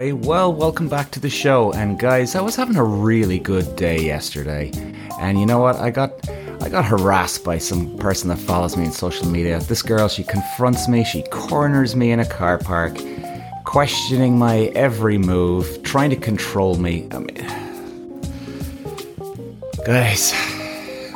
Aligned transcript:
Hey, 0.00 0.14
well, 0.14 0.50
welcome 0.50 0.88
back 0.88 1.10
to 1.10 1.20
the 1.20 1.28
show. 1.28 1.74
And 1.74 1.98
guys, 1.98 2.34
I 2.34 2.40
was 2.40 2.56
having 2.56 2.76
a 2.76 2.82
really 2.82 3.38
good 3.38 3.76
day 3.76 4.00
yesterday. 4.02 4.70
And 5.20 5.38
you 5.38 5.44
know 5.44 5.58
what? 5.58 5.76
I 5.76 5.90
got 5.90 6.26
I 6.62 6.70
got 6.70 6.86
harassed 6.86 7.44
by 7.44 7.58
some 7.58 7.98
person 7.98 8.30
that 8.30 8.38
follows 8.38 8.78
me 8.78 8.86
on 8.86 8.92
social 8.92 9.26
media. 9.26 9.60
This 9.60 9.82
girl, 9.82 10.08
she 10.08 10.24
confronts 10.24 10.88
me, 10.88 11.04
she 11.04 11.22
corners 11.24 11.94
me 11.96 12.12
in 12.12 12.20
a 12.20 12.24
car 12.24 12.56
park, 12.56 12.96
questioning 13.66 14.38
my 14.38 14.72
every 14.74 15.18
move, 15.18 15.82
trying 15.82 16.08
to 16.08 16.16
control 16.16 16.76
me. 16.76 17.06
I 17.10 17.18
mean, 17.18 17.36
guys, 19.84 20.32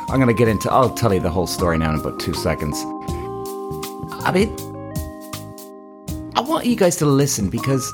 I'm 0.09 0.19
going 0.21 0.27
to 0.27 0.35
get 0.35 0.47
into 0.47 0.71
I'll 0.71 0.93
tell 0.93 1.11
you 1.11 1.21
the 1.21 1.31
whole 1.31 1.47
story 1.47 1.79
now 1.79 1.91
in 1.91 1.99
about 1.99 2.19
2 2.19 2.35
seconds. 2.35 2.77
I 4.23 4.31
mean, 4.31 4.55
I 6.35 6.41
want 6.41 6.67
you 6.67 6.75
guys 6.75 6.97
to 6.97 7.07
listen 7.07 7.49
because 7.49 7.91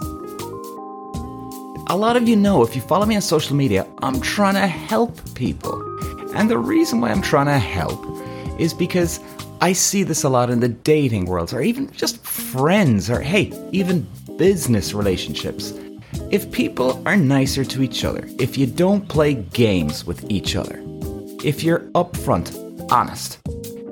a 1.92 1.98
lot 1.98 2.16
of 2.16 2.26
you 2.26 2.38
know 2.38 2.64
if 2.64 2.74
you 2.74 2.82
follow 2.82 3.06
me 3.06 3.18
on 3.18 3.22
social 3.22 3.54
media, 3.54 3.86
I'm 4.02 4.22
trying 4.22 4.54
to 4.54 4.66
help 4.66 5.20
people. 5.36 5.76
And 6.38 6.50
the 6.50 6.58
reason 6.58 7.02
why 7.02 7.12
I'm 7.12 7.22
trying 7.22 7.48
to 7.48 7.60
help 7.60 8.00
is 8.58 8.74
because 8.74 9.20
I 9.60 9.74
see 9.74 10.04
this 10.04 10.24
a 10.24 10.30
lot 10.30 10.50
in 10.50 10.62
the 10.62 10.70
dating 10.70 11.26
world, 11.26 11.54
or 11.54 11.62
even 11.62 11.92
just 11.92 12.24
friends, 12.24 13.10
or 13.10 13.20
hey, 13.20 13.52
even 13.74 14.08
business 14.38 14.94
relationships. 14.94 15.74
If 16.30 16.50
people 16.54 17.06
are 17.06 17.18
nicer 17.18 17.66
to 17.66 17.84
each 17.84 18.06
other, 18.06 18.26
if 18.40 18.58
you 18.58 18.68
don't 18.68 19.10
play 19.10 19.34
games 19.34 20.06
with 20.06 20.32
each 20.32 20.56
other, 20.56 20.82
if 21.44 21.62
you're 21.62 21.82
upfront, 21.92 22.90
honest, 22.90 23.40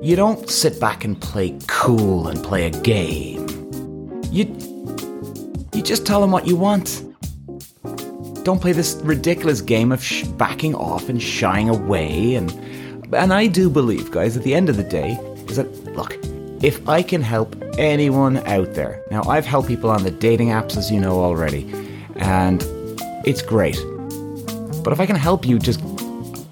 you 0.00 0.16
don't 0.16 0.48
sit 0.48 0.80
back 0.80 1.04
and 1.04 1.20
play 1.20 1.54
cool 1.66 2.28
and 2.28 2.42
play 2.42 2.64
a 2.64 2.70
game. 2.70 3.46
You 4.32 4.46
you 5.74 5.82
just 5.82 6.06
tell 6.06 6.22
them 6.22 6.30
what 6.30 6.46
you 6.46 6.56
want 6.56 7.09
don't 8.44 8.60
play 8.60 8.72
this 8.72 8.94
ridiculous 9.02 9.60
game 9.60 9.92
of 9.92 10.02
sh- 10.02 10.24
backing 10.24 10.74
off 10.74 11.08
and 11.08 11.22
shying 11.22 11.68
away. 11.68 12.34
And 12.34 12.50
and 13.12 13.32
I 13.32 13.46
do 13.46 13.68
believe, 13.68 14.10
guys, 14.10 14.36
at 14.36 14.42
the 14.42 14.54
end 14.54 14.68
of 14.68 14.76
the 14.76 14.84
day, 14.84 15.18
is 15.48 15.56
that 15.56 15.68
look, 15.96 16.16
if 16.62 16.88
I 16.88 17.02
can 17.02 17.22
help 17.22 17.56
anyone 17.78 18.38
out 18.46 18.74
there, 18.74 19.02
now 19.10 19.22
I've 19.24 19.46
helped 19.46 19.68
people 19.68 19.90
on 19.90 20.04
the 20.04 20.10
dating 20.10 20.48
apps, 20.48 20.76
as 20.76 20.90
you 20.90 21.00
know 21.00 21.20
already, 21.20 21.70
and 22.16 22.62
it's 23.26 23.42
great. 23.42 23.78
But 24.84 24.92
if 24.92 25.00
I 25.00 25.06
can 25.06 25.16
help 25.16 25.46
you, 25.46 25.58
just 25.58 25.80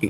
eh, 0.03 0.09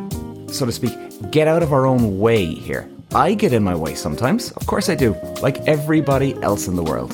so 0.48 0.66
to 0.66 0.72
speak, 0.72 0.92
get 1.31 1.48
out 1.48 1.62
of 1.62 1.72
our 1.72 1.86
own 1.86 2.19
way 2.19 2.47
here. 2.47 2.88
I 3.14 3.34
get 3.34 3.53
in 3.53 3.64
my 3.64 3.75
way 3.75 3.94
sometimes, 3.94 4.53
of 4.53 4.66
course 4.66 4.88
I 4.88 4.94
do, 4.94 5.16
like 5.41 5.58
everybody 5.66 6.34
else 6.42 6.69
in 6.69 6.77
the 6.77 6.83
world. 6.83 7.12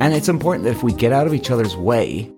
And 0.00 0.14
it's 0.14 0.28
important 0.28 0.64
that 0.64 0.70
if 0.70 0.82
we 0.82 0.92
get 0.92 1.12
out 1.12 1.26
of 1.26 1.34
each 1.34 1.50
other's 1.50 1.76
way, 1.76 2.30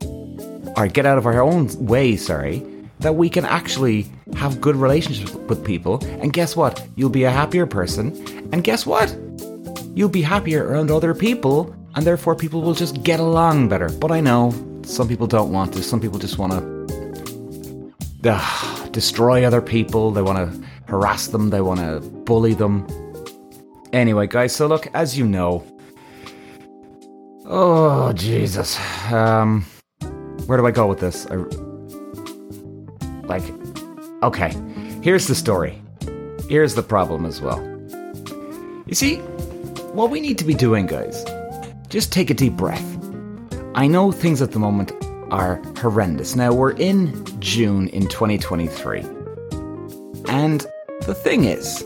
or 0.79 0.87
get 0.87 1.05
out 1.05 1.19
of 1.19 1.27
our 1.27 1.43
own 1.43 1.69
way, 1.84 2.15
sorry, 2.15 2.65
that 3.01 3.17
we 3.17 3.29
can 3.29 3.45
actually 3.45 4.07
have 4.37 4.61
good 4.61 4.77
relationships 4.77 5.34
with 5.34 5.65
people. 5.65 5.98
And 6.21 6.33
guess 6.33 6.55
what? 6.55 6.87
You'll 6.95 7.11
be 7.11 7.25
a 7.25 7.31
happier 7.31 7.67
person. 7.67 8.12
And 8.53 8.62
guess 8.62 8.87
what? 8.87 9.11
You'll 9.95 10.09
be 10.09 10.23
happier 10.23 10.69
around 10.69 10.93
other 10.93 11.15
people, 11.15 11.75
and 11.97 12.06
therefore 12.06 12.37
people 12.37 12.62
will 12.62 12.75
just 12.75 13.03
get 13.03 13.19
along 13.19 13.69
better. 13.69 13.89
But 13.89 14.12
I 14.12 14.21
know 14.21 14.55
some 14.84 15.09
people 15.09 15.27
don't 15.27 15.51
want 15.51 15.73
to. 15.75 15.83
Some 15.83 16.01
people 16.01 16.21
just 16.21 16.39
want 16.39 16.53
to 16.53 17.93
uh, 18.25 18.87
destroy 18.91 19.45
other 19.45 19.61
people. 19.61 20.12
They 20.12 20.23
want 20.23 20.39
to 20.39 20.69
harass 20.87 21.27
them. 21.27 21.51
They 21.51 21.61
want 21.61 21.81
to 21.81 21.99
bully 22.01 22.55
them. 22.55 22.87
Anyway, 23.93 24.29
guys, 24.29 24.55
so 24.55 24.69
look, 24.69 24.87
as 24.95 25.19
you 25.19 25.27
know, 25.27 25.65
oh, 27.47 28.12
Jesus. 28.12 28.79
Um, 29.11 29.65
where 30.49 30.57
do 30.57 30.67
I 30.67 30.71
go 30.71 30.87
with 30.87 31.01
this? 31.01 31.27
I, 31.27 31.35
like, 33.27 33.43
okay, 34.23 34.51
here's 35.03 35.27
the 35.27 35.35
story. 35.35 35.79
Here's 36.49 36.75
the 36.75 36.83
problem 36.83 37.27
as 37.27 37.43
well. 37.43 37.61
You 38.87 38.95
see, 38.95 39.17
what 39.93 40.09
we 40.09 40.22
need 40.22 40.39
to 40.39 40.47
be 40.47 40.55
doing, 40.55 40.87
guys, 40.87 41.22
just 41.91 42.12
take 42.12 42.31
a 42.31 42.34
deep 42.34 42.55
breath. 42.55 42.83
I 43.75 43.89
know 43.89 44.11
things 44.11 44.41
at 44.41 44.53
the 44.53 44.59
moment 44.59 44.91
are 45.31 45.56
horrendous. 45.77 46.34
Now, 46.34 46.55
we're 46.55 46.72
in 46.72 47.27
June 47.41 47.89
in 47.89 48.09
2023. 48.09 49.01
And 50.31 50.67
the 51.03 51.15
thing 51.15 51.45
is, 51.45 51.83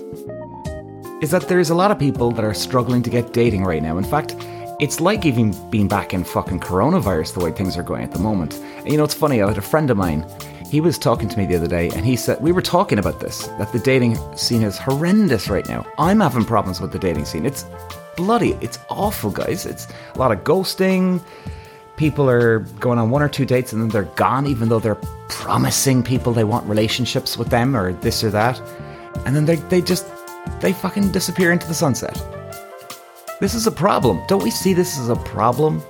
is 1.20 1.32
that 1.32 1.48
there's 1.48 1.70
a 1.70 1.74
lot 1.74 1.90
of 1.90 1.98
people 1.98 2.30
that 2.30 2.44
are 2.44 2.54
struggling 2.54 3.02
to 3.02 3.10
get 3.10 3.32
dating 3.32 3.64
right 3.64 3.82
now. 3.82 3.98
In 3.98 4.04
fact, 4.04 4.36
it's 4.80 5.00
like 5.00 5.24
even 5.24 5.52
being 5.70 5.88
back 5.88 6.12
in 6.12 6.24
fucking 6.24 6.60
coronavirus 6.60 7.34
the 7.34 7.44
way 7.44 7.52
things 7.52 7.76
are 7.76 7.82
going 7.82 8.02
at 8.02 8.12
the 8.12 8.18
moment. 8.18 8.54
And 8.78 8.90
you 8.90 8.96
know, 8.96 9.04
it's 9.04 9.14
funny, 9.14 9.42
I 9.42 9.48
had 9.48 9.58
a 9.58 9.62
friend 9.62 9.90
of 9.90 9.96
mine, 9.96 10.26
he 10.72 10.80
was 10.80 10.98
talking 10.98 11.28
to 11.28 11.38
me 11.38 11.44
the 11.44 11.56
other 11.56 11.68
day 11.68 11.90
and 11.90 12.06
he 12.06 12.16
said, 12.16 12.40
we 12.40 12.50
were 12.50 12.62
talking 12.62 12.98
about 12.98 13.20
this, 13.20 13.46
that 13.58 13.72
the 13.72 13.78
dating 13.78 14.16
scene 14.36 14.62
is 14.62 14.78
horrendous 14.78 15.48
right 15.48 15.68
now. 15.68 15.86
I'm 15.98 16.20
having 16.20 16.44
problems 16.44 16.80
with 16.80 16.92
the 16.92 16.98
dating 16.98 17.26
scene. 17.26 17.44
It's 17.44 17.66
bloody, 18.16 18.52
it's 18.60 18.78
awful, 18.88 19.30
guys. 19.30 19.66
It's 19.66 19.86
a 20.14 20.18
lot 20.18 20.32
of 20.32 20.44
ghosting. 20.44 21.20
People 21.96 22.28
are 22.28 22.60
going 22.80 22.98
on 22.98 23.10
one 23.10 23.22
or 23.22 23.28
two 23.28 23.44
dates 23.44 23.72
and 23.72 23.82
then 23.82 23.90
they're 23.90 24.14
gone, 24.16 24.46
even 24.46 24.70
though 24.70 24.80
they're 24.80 25.00
promising 25.28 26.02
people 26.02 26.32
they 26.32 26.44
want 26.44 26.66
relationships 26.66 27.36
with 27.36 27.48
them 27.48 27.76
or 27.76 27.92
this 27.92 28.24
or 28.24 28.30
that. 28.30 28.60
And 29.26 29.36
then 29.36 29.44
they, 29.44 29.56
they 29.56 29.82
just, 29.82 30.06
they 30.60 30.72
fucking 30.72 31.12
disappear 31.12 31.52
into 31.52 31.66
the 31.66 31.74
sunset. 31.74 32.18
This 33.42 33.54
is 33.56 33.66
a 33.66 33.72
problem. 33.72 34.22
Don't 34.28 34.44
we 34.44 34.52
see 34.52 34.72
this 34.72 34.96
as 35.00 35.08
a 35.08 35.16
problem? 35.16 35.82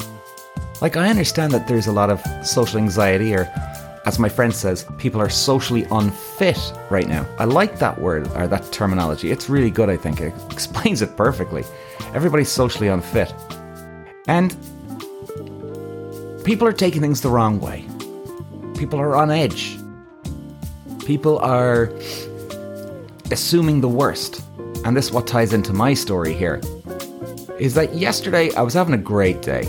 Like, 0.81 0.97
I 0.97 1.11
understand 1.11 1.53
that 1.53 1.69
there's 1.69 1.87
a 1.87 1.93
lot 1.93 2.09
of 2.09 2.19
social 2.47 2.79
anxiety, 2.79 3.35
or 3.35 3.43
as 4.07 4.19
my 4.19 4.31
friend 4.31 4.55
says, 4.55 4.87
people 4.97 5.21
are 5.21 5.29
socially 5.29 5.85
unfit 5.91 6.59
right 6.89 7.07
now. 7.07 7.27
I 7.39 7.45
like 7.45 7.79
that 7.79 8.01
word, 8.01 8.27
or 8.37 8.49
that 8.49 8.73
terminology. 8.73 9.31
It's 9.31 9.51
really 9.51 9.69
good, 9.69 9.91
I 9.91 9.99
think. 9.99 10.23
It 10.23 10.33
explains 10.51 11.03
it 11.03 11.15
perfectly. 11.15 11.63
Everybody's 12.15 12.51
socially 12.51 12.89
unfit. 12.89 13.35
And 14.27 14.57
people 16.45 16.67
are 16.67 16.73
taking 16.73 17.03
things 17.03 17.21
the 17.21 17.29
wrong 17.29 17.61
way. 17.61 17.85
People 18.79 18.99
are 18.99 19.15
on 19.15 19.31
edge. 19.31 19.79
People 21.05 21.39
are 21.41 21.93
assuming 23.31 23.83
the 23.83 23.91
worst. 23.91 24.43
And 24.87 24.97
this 24.97 25.09
is 25.09 25.13
what 25.13 25.27
ties 25.27 25.53
into 25.53 25.75
my 25.75 25.93
story 25.93 26.33
here 26.33 26.63
is 27.63 27.75
that 27.75 27.95
yesterday 27.95 28.53
I 28.55 28.63
was 28.63 28.75
having 28.75 28.93
a 28.93 28.99
great 28.99 29.41
day 29.41 29.63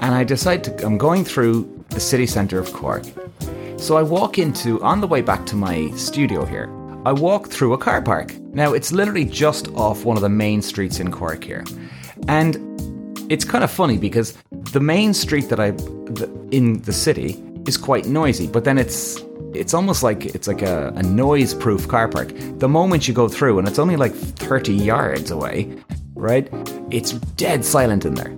and 0.00 0.14
I 0.14 0.24
decide 0.24 0.64
to, 0.64 0.86
I'm 0.86 0.96
going 0.96 1.26
through 1.26 1.84
the 1.90 2.00
city 2.00 2.26
centre 2.26 2.58
of 2.58 2.72
Cork. 2.72 3.04
So 3.76 3.98
I 3.98 4.02
walk 4.02 4.38
into, 4.38 4.82
on 4.82 5.02
the 5.02 5.06
way 5.06 5.20
back 5.20 5.44
to 5.48 5.54
my 5.54 5.90
studio 5.90 6.46
here, 6.46 6.70
I 7.04 7.12
walk 7.12 7.48
through 7.48 7.74
a 7.74 7.78
car 7.78 8.00
park. 8.00 8.34
Now 8.54 8.72
it's 8.72 8.92
literally 8.92 9.26
just 9.26 9.68
off 9.74 10.06
one 10.06 10.16
of 10.16 10.22
the 10.22 10.30
main 10.30 10.62
streets 10.62 11.00
in 11.00 11.12
Cork 11.12 11.44
here. 11.44 11.66
And 12.28 12.56
it's 13.30 13.44
kind 13.44 13.62
of 13.62 13.70
funny 13.70 13.98
because 13.98 14.32
the 14.72 14.80
main 14.80 15.12
street 15.12 15.50
that 15.50 15.60
I, 15.60 15.74
in 16.50 16.80
the 16.80 16.94
city 16.94 17.44
is 17.66 17.76
quite 17.76 18.06
noisy, 18.06 18.46
but 18.46 18.64
then 18.64 18.78
it's 18.78 19.22
it's 19.52 19.74
almost 19.74 20.02
like 20.02 20.24
it's 20.24 20.48
like 20.48 20.62
a, 20.62 20.94
a 20.96 21.02
noise 21.02 21.52
proof 21.52 21.88
car 21.88 22.08
park. 22.08 22.32
The 22.58 22.68
moment 22.68 23.06
you 23.06 23.12
go 23.12 23.28
through, 23.28 23.58
and 23.58 23.68
it's 23.68 23.78
only 23.78 23.96
like 23.96 24.14
30 24.14 24.74
yards 24.74 25.30
away, 25.30 25.74
right? 26.14 26.50
It's 26.90 27.12
dead 27.12 27.64
silent 27.64 28.06
in 28.06 28.14
there. 28.14 28.34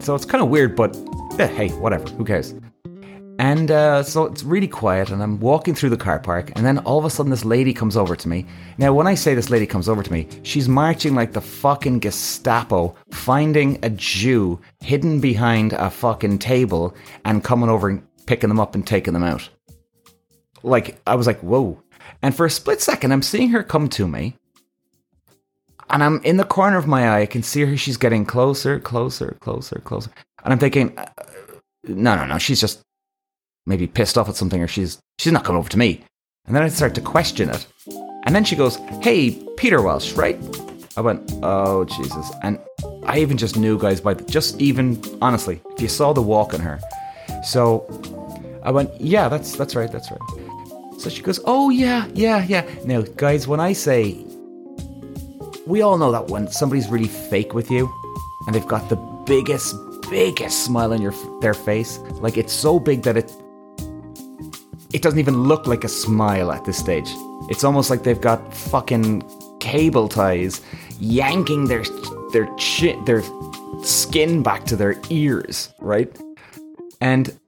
So 0.00 0.14
it's 0.14 0.24
kind 0.24 0.42
of 0.42 0.50
weird, 0.50 0.74
but 0.74 0.96
eh, 1.38 1.46
hey, 1.46 1.68
whatever, 1.70 2.08
who 2.10 2.24
cares? 2.24 2.54
And 3.38 3.70
uh, 3.70 4.02
so 4.02 4.24
it's 4.24 4.42
really 4.42 4.66
quiet, 4.66 5.10
and 5.10 5.22
I'm 5.22 5.38
walking 5.38 5.76
through 5.76 5.90
the 5.90 5.96
car 5.96 6.18
park, 6.18 6.50
and 6.56 6.66
then 6.66 6.78
all 6.78 6.98
of 6.98 7.04
a 7.04 7.10
sudden, 7.10 7.30
this 7.30 7.44
lady 7.44 7.72
comes 7.72 7.96
over 7.96 8.16
to 8.16 8.28
me. 8.28 8.44
Now, 8.78 8.92
when 8.92 9.06
I 9.06 9.14
say 9.14 9.32
this 9.34 9.48
lady 9.48 9.64
comes 9.64 9.88
over 9.88 10.02
to 10.02 10.12
me, 10.12 10.26
she's 10.42 10.68
marching 10.68 11.14
like 11.14 11.32
the 11.32 11.40
fucking 11.40 12.00
Gestapo, 12.00 12.96
finding 13.12 13.78
a 13.84 13.90
Jew 13.90 14.60
hidden 14.80 15.20
behind 15.20 15.72
a 15.74 15.88
fucking 15.88 16.40
table 16.40 16.96
and 17.24 17.44
coming 17.44 17.70
over 17.70 17.88
and 17.90 18.02
picking 18.26 18.48
them 18.48 18.58
up 18.58 18.74
and 18.74 18.84
taking 18.84 19.14
them 19.14 19.22
out. 19.22 19.48
Like, 20.64 21.00
I 21.06 21.14
was 21.14 21.28
like, 21.28 21.38
whoa. 21.40 21.80
And 22.22 22.34
for 22.34 22.44
a 22.44 22.50
split 22.50 22.80
second, 22.80 23.12
I'm 23.12 23.22
seeing 23.22 23.50
her 23.50 23.62
come 23.62 23.88
to 23.90 24.08
me, 24.08 24.34
and 25.90 26.02
I'm 26.02 26.22
in 26.22 26.36
the 26.36 26.44
corner 26.44 26.76
of 26.76 26.86
my 26.86 27.08
eye. 27.08 27.22
I 27.22 27.26
can 27.26 27.42
see 27.42 27.62
her. 27.62 27.76
She's 27.76 27.96
getting 27.96 28.24
closer, 28.24 28.78
closer, 28.78 29.36
closer, 29.40 29.80
closer. 29.84 30.10
And 30.44 30.52
I'm 30.52 30.58
thinking, 30.58 30.96
uh, 30.98 31.06
no, 31.84 32.14
no, 32.16 32.26
no. 32.26 32.38
She's 32.38 32.60
just 32.60 32.80
maybe 33.66 33.86
pissed 33.86 34.18
off 34.18 34.28
at 34.28 34.36
something, 34.36 34.62
or 34.62 34.68
she's 34.68 34.98
she's 35.18 35.32
not 35.32 35.44
coming 35.44 35.58
over 35.58 35.68
to 35.70 35.78
me. 35.78 36.04
And 36.46 36.56
then 36.56 36.62
I 36.62 36.68
start 36.68 36.94
to 36.94 37.00
question 37.00 37.50
it. 37.50 37.66
And 38.24 38.34
then 38.34 38.44
she 38.44 38.56
goes, 38.56 38.76
"Hey, 39.02 39.42
Peter 39.56 39.82
Welsh, 39.82 40.12
right?" 40.12 40.38
I 40.96 41.00
went, 41.00 41.30
"Oh 41.42 41.84
Jesus!" 41.84 42.30
And 42.42 42.58
I 43.04 43.18
even 43.18 43.36
just 43.36 43.56
knew, 43.56 43.78
guys, 43.78 44.00
by 44.00 44.14
the, 44.14 44.24
just 44.24 44.60
even 44.60 45.02
honestly, 45.22 45.60
if 45.70 45.80
you 45.80 45.88
saw 45.88 46.12
the 46.12 46.22
walk 46.22 46.54
on 46.54 46.60
her. 46.60 46.80
So 47.44 47.86
I 48.62 48.70
went, 48.70 48.90
"Yeah, 49.00 49.28
that's 49.28 49.56
that's 49.56 49.74
right, 49.74 49.90
that's 49.90 50.10
right." 50.10 50.20
So 50.98 51.08
she 51.08 51.22
goes, 51.22 51.40
"Oh 51.44 51.70
yeah, 51.70 52.06
yeah, 52.14 52.44
yeah." 52.44 52.68
Now, 52.84 53.02
guys, 53.02 53.46
when 53.46 53.60
I 53.60 53.72
say 53.72 54.24
we 55.68 55.82
all 55.82 55.98
know 55.98 56.10
that 56.10 56.28
when 56.28 56.50
somebody's 56.50 56.88
really 56.88 57.08
fake 57.08 57.52
with 57.52 57.70
you 57.70 57.92
and 58.46 58.54
they've 58.54 58.66
got 58.66 58.88
the 58.88 58.96
biggest 59.26 59.76
biggest 60.08 60.64
smile 60.64 60.94
on 60.94 61.02
your 61.02 61.12
their 61.42 61.52
face. 61.52 61.98
Like 62.22 62.38
it's 62.38 62.54
so 62.54 62.80
big 62.80 63.02
that 63.02 63.18
it 63.18 63.30
it 64.94 65.02
doesn't 65.02 65.18
even 65.18 65.42
look 65.42 65.66
like 65.66 65.84
a 65.84 65.88
smile 65.88 66.50
at 66.50 66.64
this 66.64 66.78
stage. 66.78 67.10
It's 67.50 67.64
almost 67.64 67.90
like 67.90 68.02
they've 68.02 68.20
got 68.20 68.54
fucking 68.54 69.22
cable 69.60 70.08
ties 70.08 70.62
yanking 70.98 71.66
their 71.66 71.84
their 72.32 72.48
chin, 72.56 73.04
their 73.04 73.22
skin 73.82 74.42
back 74.42 74.64
to 74.64 74.76
their 74.76 74.98
ears, 75.10 75.68
right? 75.80 76.10
And 77.02 77.38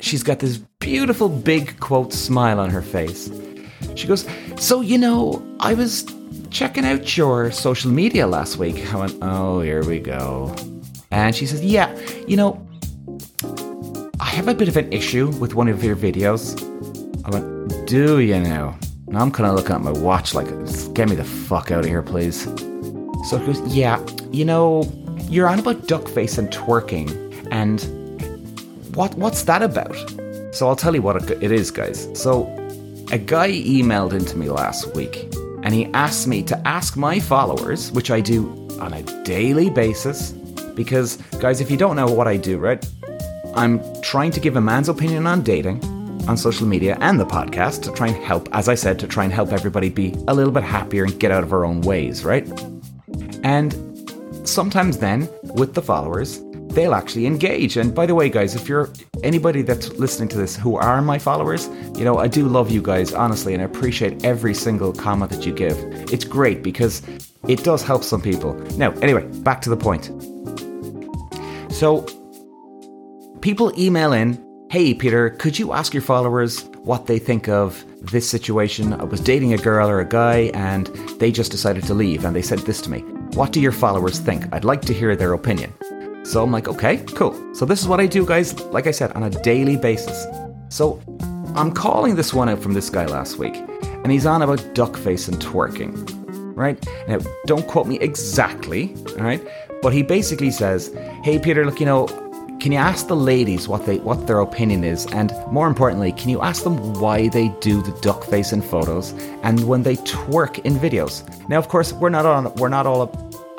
she's 0.00 0.22
got 0.22 0.40
this 0.40 0.58
beautiful 0.78 1.30
big 1.30 1.80
quote 1.80 2.12
smile 2.12 2.60
on 2.60 2.68
her 2.68 2.82
face. 2.82 3.30
She 3.94 4.06
goes, 4.06 4.26
"So 4.56 4.82
you 4.82 4.98
know, 4.98 5.42
I 5.60 5.72
was 5.72 6.04
checking 6.52 6.84
out 6.84 7.16
your 7.16 7.50
social 7.50 7.90
media 7.90 8.26
last 8.26 8.58
week." 8.58 8.92
I 8.92 8.96
went, 8.98 9.16
"Oh, 9.22 9.60
here 9.60 9.84
we 9.84 9.98
go." 9.98 10.54
And 11.10 11.34
she 11.34 11.46
says, 11.46 11.64
"Yeah, 11.64 11.88
you 12.26 12.36
know, 12.36 12.60
I 14.20 14.26
have 14.26 14.48
a 14.48 14.54
bit 14.54 14.68
of 14.68 14.76
an 14.76 14.92
issue 14.92 15.28
with 15.40 15.54
one 15.54 15.68
of 15.68 15.82
your 15.82 15.96
videos." 15.96 16.56
I 17.24 17.30
went, 17.30 17.86
"Do 17.86 18.20
you 18.20 18.38
know?" 18.40 18.74
Now 19.08 19.20
I'm 19.20 19.30
kind 19.30 19.48
of 19.48 19.56
looking 19.56 19.74
at 19.74 19.82
my 19.82 19.92
watch, 19.92 20.34
like, 20.34 20.48
"Get 20.94 21.08
me 21.08 21.16
the 21.16 21.24
fuck 21.24 21.70
out 21.70 21.80
of 21.80 21.90
here, 21.90 22.02
please." 22.02 22.48
So 23.24 23.38
he 23.38 23.46
goes, 23.46 23.60
Yeah, 23.68 24.04
you 24.32 24.44
know, 24.44 24.90
you're 25.28 25.48
on 25.48 25.60
about 25.60 25.86
duck 25.86 26.08
face 26.08 26.38
and 26.38 26.50
twerking, 26.50 27.10
and 27.50 27.80
what 28.96 29.14
what's 29.14 29.44
that 29.44 29.62
about? 29.62 29.96
So 30.52 30.68
I'll 30.68 30.76
tell 30.76 30.94
you 30.94 31.02
what 31.02 31.30
it 31.30 31.52
is, 31.52 31.70
guys. 31.70 32.08
So 32.14 32.46
a 33.12 33.18
guy 33.18 33.50
emailed 33.50 34.12
into 34.12 34.36
me 34.36 34.50
last 34.50 34.94
week, 34.94 35.28
and 35.62 35.74
he 35.74 35.86
asked 35.94 36.26
me 36.26 36.42
to 36.44 36.68
ask 36.68 36.96
my 36.96 37.20
followers, 37.20 37.92
which 37.92 38.10
I 38.10 38.20
do 38.20 38.50
on 38.80 38.92
a 38.92 39.02
daily 39.24 39.70
basis, 39.70 40.32
because 40.74 41.16
guys, 41.38 41.60
if 41.60 41.70
you 41.70 41.76
don't 41.76 41.96
know 41.96 42.06
what 42.06 42.26
I 42.26 42.36
do, 42.36 42.58
right? 42.58 42.84
I'm 43.54 43.80
trying 44.00 44.30
to 44.32 44.40
give 44.40 44.56
a 44.56 44.60
man's 44.60 44.88
opinion 44.88 45.26
on 45.26 45.42
dating 45.42 45.82
on 46.28 46.36
social 46.36 46.66
media 46.66 46.96
and 47.00 47.18
the 47.18 47.26
podcast 47.26 47.82
to 47.82 47.92
try 47.92 48.08
and 48.08 48.16
help, 48.16 48.48
as 48.52 48.68
I 48.68 48.74
said, 48.74 48.98
to 49.00 49.06
try 49.06 49.24
and 49.24 49.32
help 49.32 49.52
everybody 49.52 49.88
be 49.88 50.14
a 50.28 50.34
little 50.34 50.52
bit 50.52 50.62
happier 50.62 51.04
and 51.04 51.18
get 51.18 51.30
out 51.30 51.42
of 51.42 51.52
our 51.52 51.64
own 51.64 51.80
ways, 51.82 52.24
right? 52.24 52.46
And 53.42 53.74
sometimes 54.44 54.98
then, 54.98 55.28
with 55.42 55.74
the 55.74 55.82
followers, 55.82 56.40
they'll 56.74 56.94
actually 56.94 57.26
engage. 57.26 57.76
And 57.76 57.94
by 57.94 58.06
the 58.06 58.14
way, 58.14 58.28
guys, 58.28 58.54
if 58.54 58.68
you're 58.68 58.90
anybody 59.22 59.62
that's 59.62 59.90
listening 59.90 60.28
to 60.30 60.38
this 60.38 60.56
who 60.56 60.76
are 60.76 61.02
my 61.02 61.18
followers, 61.18 61.68
you 61.96 62.04
know, 62.04 62.18
I 62.18 62.28
do 62.28 62.48
love 62.48 62.70
you 62.70 62.82
guys, 62.82 63.12
honestly, 63.12 63.52
and 63.52 63.62
I 63.62 63.66
appreciate 63.66 64.24
every 64.24 64.54
single 64.54 64.92
comment 64.92 65.30
that 65.32 65.46
you 65.46 65.52
give. 65.52 65.76
It's 66.12 66.24
great 66.24 66.62
because 66.62 67.02
it 67.48 67.62
does 67.64 67.82
help 67.82 68.02
some 68.04 68.22
people. 68.22 68.54
Now, 68.76 68.92
anyway, 69.02 69.24
back 69.42 69.60
to 69.62 69.70
the 69.70 69.76
point. 69.76 70.06
So, 71.72 72.06
people 73.40 73.72
email 73.78 74.12
in, 74.12 74.42
hey, 74.70 74.94
Peter, 74.94 75.30
could 75.30 75.58
you 75.58 75.72
ask 75.72 75.92
your 75.92 76.02
followers 76.02 76.64
what 76.84 77.06
they 77.06 77.18
think 77.18 77.48
of 77.48 77.84
this 78.00 78.28
situation? 78.28 78.94
I 78.94 79.04
was 79.04 79.20
dating 79.20 79.52
a 79.52 79.58
girl 79.58 79.88
or 79.88 80.00
a 80.00 80.08
guy 80.08 80.50
and 80.54 80.86
they 81.18 81.30
just 81.30 81.50
decided 81.50 81.84
to 81.84 81.94
leave 81.94 82.24
and 82.24 82.34
they 82.34 82.42
said 82.42 82.60
this 82.60 82.80
to 82.82 82.90
me. 82.90 83.00
What 83.34 83.52
do 83.52 83.60
your 83.60 83.72
followers 83.72 84.18
think? 84.18 84.44
I'd 84.52 84.64
like 84.64 84.82
to 84.82 84.94
hear 84.94 85.16
their 85.16 85.32
opinion. 85.32 85.72
So 86.24 86.42
I'm 86.42 86.52
like, 86.52 86.68
okay, 86.68 86.98
cool. 87.14 87.54
So 87.54 87.64
this 87.64 87.80
is 87.80 87.88
what 87.88 88.00
I 88.00 88.06
do, 88.06 88.24
guys, 88.24 88.58
like 88.66 88.86
I 88.86 88.92
said, 88.92 89.12
on 89.12 89.24
a 89.24 89.30
daily 89.30 89.76
basis. 89.76 90.26
So 90.68 91.02
I'm 91.54 91.72
calling 91.72 92.14
this 92.14 92.32
one 92.32 92.48
out 92.48 92.62
from 92.62 92.74
this 92.74 92.88
guy 92.88 93.06
last 93.06 93.38
week, 93.38 93.56
and 93.56 94.10
he's 94.10 94.24
on 94.24 94.40
about 94.40 94.74
duck 94.74 94.96
face 94.96 95.28
and 95.28 95.38
twerking, 95.38 95.92
right? 96.56 96.82
Now, 97.08 97.18
don't 97.46 97.66
quote 97.66 97.86
me 97.86 97.98
exactly, 97.98 98.94
all 99.18 99.24
right? 99.24 99.46
But 99.82 99.92
he 99.92 100.02
basically 100.02 100.50
says, 100.50 100.94
hey, 101.24 101.38
Peter, 101.38 101.66
look, 101.66 101.80
you 101.80 101.86
know, 101.86 102.06
can 102.60 102.70
you 102.70 102.78
ask 102.78 103.08
the 103.08 103.16
ladies 103.16 103.66
what 103.66 103.86
they 103.86 103.98
what 103.98 104.28
their 104.28 104.38
opinion 104.38 104.84
is, 104.84 105.06
and 105.06 105.32
more 105.50 105.66
importantly, 105.66 106.12
can 106.12 106.28
you 106.28 106.40
ask 106.40 106.62
them 106.62 106.94
why 106.94 107.28
they 107.28 107.48
do 107.60 107.82
the 107.82 107.90
duck 108.00 108.22
face 108.22 108.52
in 108.52 108.62
photos 108.62 109.12
and 109.42 109.66
when 109.66 109.82
they 109.82 109.96
twerk 109.96 110.60
in 110.60 110.74
videos? 110.74 111.26
Now, 111.48 111.58
of 111.58 111.66
course, 111.66 111.92
we're 111.92 112.08
not 112.08 112.24
on 112.24 112.54
we're 112.54 112.68
not 112.68 112.86
all 112.86 113.02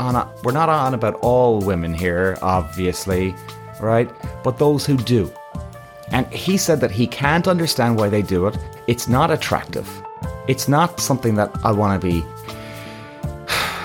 on 0.03 0.15
a, 0.15 0.29
we're 0.43 0.51
not 0.51 0.69
on 0.69 0.93
about 0.93 1.15
all 1.21 1.59
women 1.59 1.93
here, 1.93 2.37
obviously, 2.41 3.33
right? 3.79 4.09
But 4.43 4.59
those 4.59 4.85
who 4.85 4.97
do. 4.97 5.31
And 6.11 6.27
he 6.27 6.57
said 6.57 6.79
that 6.81 6.91
he 6.91 7.07
can't 7.07 7.47
understand 7.47 7.97
why 7.97 8.09
they 8.09 8.21
do 8.21 8.45
it. 8.47 8.57
It's 8.87 9.07
not 9.07 9.31
attractive. 9.31 9.89
It's 10.47 10.67
not 10.67 10.99
something 10.99 11.35
that 11.35 11.51
I 11.63 11.71
want 11.71 11.99
to 11.99 12.07
be 12.07 12.23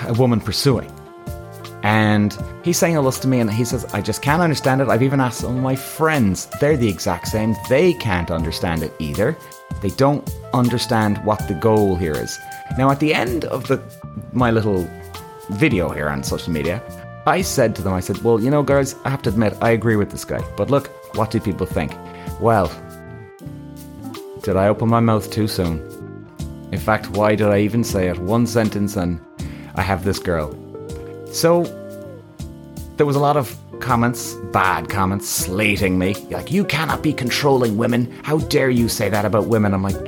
a 0.07 0.13
woman 0.13 0.41
pursuing. 0.41 0.91
And 1.81 2.37
he's 2.63 2.77
saying 2.77 2.97
all 2.97 3.03
this 3.03 3.19
to 3.19 3.27
me, 3.27 3.39
and 3.39 3.49
he 3.49 3.63
says, 3.63 3.85
I 3.93 4.01
just 4.01 4.21
can't 4.21 4.41
understand 4.41 4.81
it. 4.81 4.89
I've 4.89 5.01
even 5.01 5.21
asked 5.21 5.39
some 5.39 5.55
of 5.55 5.63
my 5.63 5.75
friends. 5.75 6.47
They're 6.59 6.75
the 6.75 6.89
exact 6.89 7.29
same. 7.29 7.55
They 7.69 7.93
can't 7.93 8.29
understand 8.29 8.83
it 8.83 8.93
either. 8.99 9.37
They 9.81 9.89
don't 9.91 10.29
understand 10.53 11.23
what 11.25 11.47
the 11.47 11.53
goal 11.53 11.95
here 11.95 12.11
is. 12.11 12.37
Now, 12.77 12.91
at 12.91 12.99
the 12.99 13.13
end 13.13 13.45
of 13.45 13.67
the 13.67 13.81
my 14.33 14.51
little 14.51 14.89
video 15.49 15.89
here 15.89 16.09
on 16.09 16.23
social 16.23 16.53
media, 16.53 16.81
I 17.25 17.41
said 17.41 17.75
to 17.75 17.81
them, 17.81 17.93
I 17.93 17.99
said, 17.99 18.17
Well, 18.23 18.39
you 18.39 18.49
know, 18.49 18.63
guys, 18.63 18.95
I 19.05 19.09
have 19.09 19.21
to 19.23 19.29
admit, 19.29 19.57
I 19.61 19.71
agree 19.71 19.95
with 19.95 20.11
this 20.11 20.25
guy. 20.25 20.43
But 20.55 20.69
look, 20.69 20.87
what 21.15 21.31
do 21.31 21.39
people 21.39 21.65
think? 21.65 21.93
Well, 22.39 22.71
did 24.41 24.55
I 24.55 24.67
open 24.67 24.89
my 24.89 24.99
mouth 24.99 25.29
too 25.29 25.47
soon? 25.47 25.85
In 26.71 26.79
fact, 26.79 27.09
why 27.09 27.35
did 27.35 27.47
I 27.47 27.59
even 27.59 27.83
say 27.83 28.07
it? 28.07 28.19
One 28.19 28.47
sentence 28.47 28.95
and 28.95 29.19
I 29.75 29.81
have 29.81 30.03
this 30.05 30.19
girl. 30.19 30.55
So 31.31 31.63
there 32.97 33.05
was 33.05 33.15
a 33.15 33.19
lot 33.19 33.37
of 33.37 33.55
comments, 33.79 34.33
bad 34.51 34.89
comments, 34.89 35.27
slating 35.27 35.97
me. 35.97 36.13
Like, 36.29 36.51
you 36.51 36.63
cannot 36.65 37.01
be 37.01 37.13
controlling 37.13 37.77
women. 37.77 38.11
How 38.23 38.39
dare 38.39 38.69
you 38.69 38.89
say 38.89 39.09
that 39.09 39.25
about 39.25 39.47
women? 39.47 39.73
I'm 39.73 39.83
like, 39.83 40.05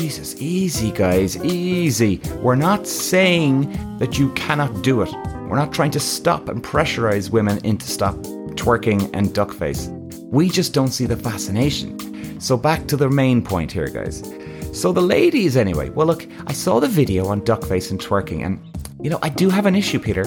Jesus, 0.00 0.34
easy, 0.42 0.90
guys, 0.90 1.36
easy. 1.44 2.20
We're 2.40 2.56
not 2.56 2.84
saying 2.84 3.70
that 3.98 4.18
you 4.18 4.32
cannot 4.32 4.82
do 4.82 5.02
it. 5.02 5.12
We're 5.48 5.56
not 5.56 5.72
trying 5.72 5.92
to 5.92 6.00
stop 6.00 6.48
and 6.48 6.64
pressurize 6.64 7.30
women 7.30 7.64
into 7.64 7.86
stop 7.86 8.16
twerking 8.56 9.08
and 9.14 9.28
duckface. 9.28 9.88
We 10.30 10.48
just 10.48 10.74
don't 10.74 10.88
see 10.88 11.06
the 11.06 11.16
fascination. 11.16 12.40
So, 12.40 12.56
back 12.56 12.88
to 12.88 12.96
the 12.96 13.08
main 13.08 13.40
point 13.40 13.70
here, 13.70 13.86
guys. 13.86 14.28
So, 14.72 14.92
the 14.92 15.00
ladies, 15.00 15.56
anyway. 15.56 15.90
Well, 15.90 16.08
look, 16.08 16.26
I 16.48 16.52
saw 16.54 16.80
the 16.80 16.88
video 16.88 17.28
on 17.28 17.42
duckface 17.42 17.92
and 17.92 18.00
twerking, 18.00 18.44
and, 18.44 18.60
you 19.00 19.10
know, 19.10 19.20
I 19.22 19.28
do 19.28 19.48
have 19.48 19.64
an 19.64 19.76
issue, 19.76 20.00
Peter. 20.00 20.24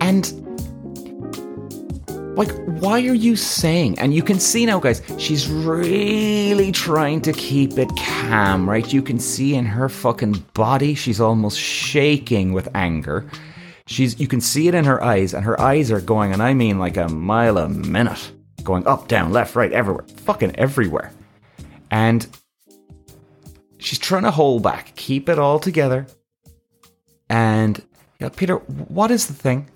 And 0.00 0.24
like, 2.38 2.52
why 2.80 3.00
are 3.00 3.14
you 3.14 3.34
saying? 3.34 3.98
And 3.98 4.14
you 4.14 4.22
can 4.22 4.38
see 4.38 4.64
now, 4.64 4.78
guys, 4.78 5.02
she's 5.18 5.50
really 5.50 6.70
trying 6.70 7.20
to 7.22 7.32
keep 7.32 7.76
it 7.78 7.88
calm, 7.96 8.70
right? 8.70 8.92
You 8.92 9.02
can 9.02 9.18
see 9.18 9.56
in 9.56 9.66
her 9.66 9.88
fucking 9.88 10.44
body, 10.54 10.94
she's 10.94 11.20
almost 11.20 11.58
shaking 11.58 12.52
with 12.52 12.68
anger. 12.76 13.28
She's, 13.88 14.20
you 14.20 14.28
can 14.28 14.40
see 14.40 14.68
it 14.68 14.76
in 14.76 14.84
her 14.84 15.02
eyes, 15.02 15.34
and 15.34 15.44
her 15.44 15.60
eyes 15.60 15.90
are 15.90 16.00
going, 16.00 16.32
and 16.32 16.40
I 16.40 16.54
mean 16.54 16.78
like 16.78 16.96
a 16.96 17.08
mile 17.08 17.58
a 17.58 17.68
minute, 17.68 18.30
going 18.62 18.86
up, 18.86 19.08
down, 19.08 19.32
left, 19.32 19.56
right, 19.56 19.72
everywhere, 19.72 20.04
fucking 20.18 20.54
everywhere. 20.54 21.10
And 21.90 22.24
she's 23.78 23.98
trying 23.98 24.22
to 24.22 24.30
hold 24.30 24.62
back, 24.62 24.94
keep 24.94 25.28
it 25.28 25.40
all 25.40 25.58
together. 25.58 26.06
And, 27.28 27.82
yeah, 28.20 28.28
Peter, 28.28 28.58
what 28.58 29.10
is 29.10 29.26
the 29.26 29.34
thing? 29.34 29.68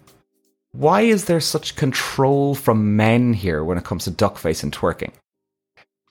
Why 0.73 1.03
is 1.03 1.27
there 1.27 1.41
such 1.41 1.77
control 1.77 2.55
from 2.55 2.97
men 2.97 3.35
here 3.35 3.63
when 3.63 3.79
it 3.79 3.85
comes 3.85 4.05
to 4.05 4.11
duckface 4.11 4.63
and 4.63 4.73
twerking? 4.73 5.13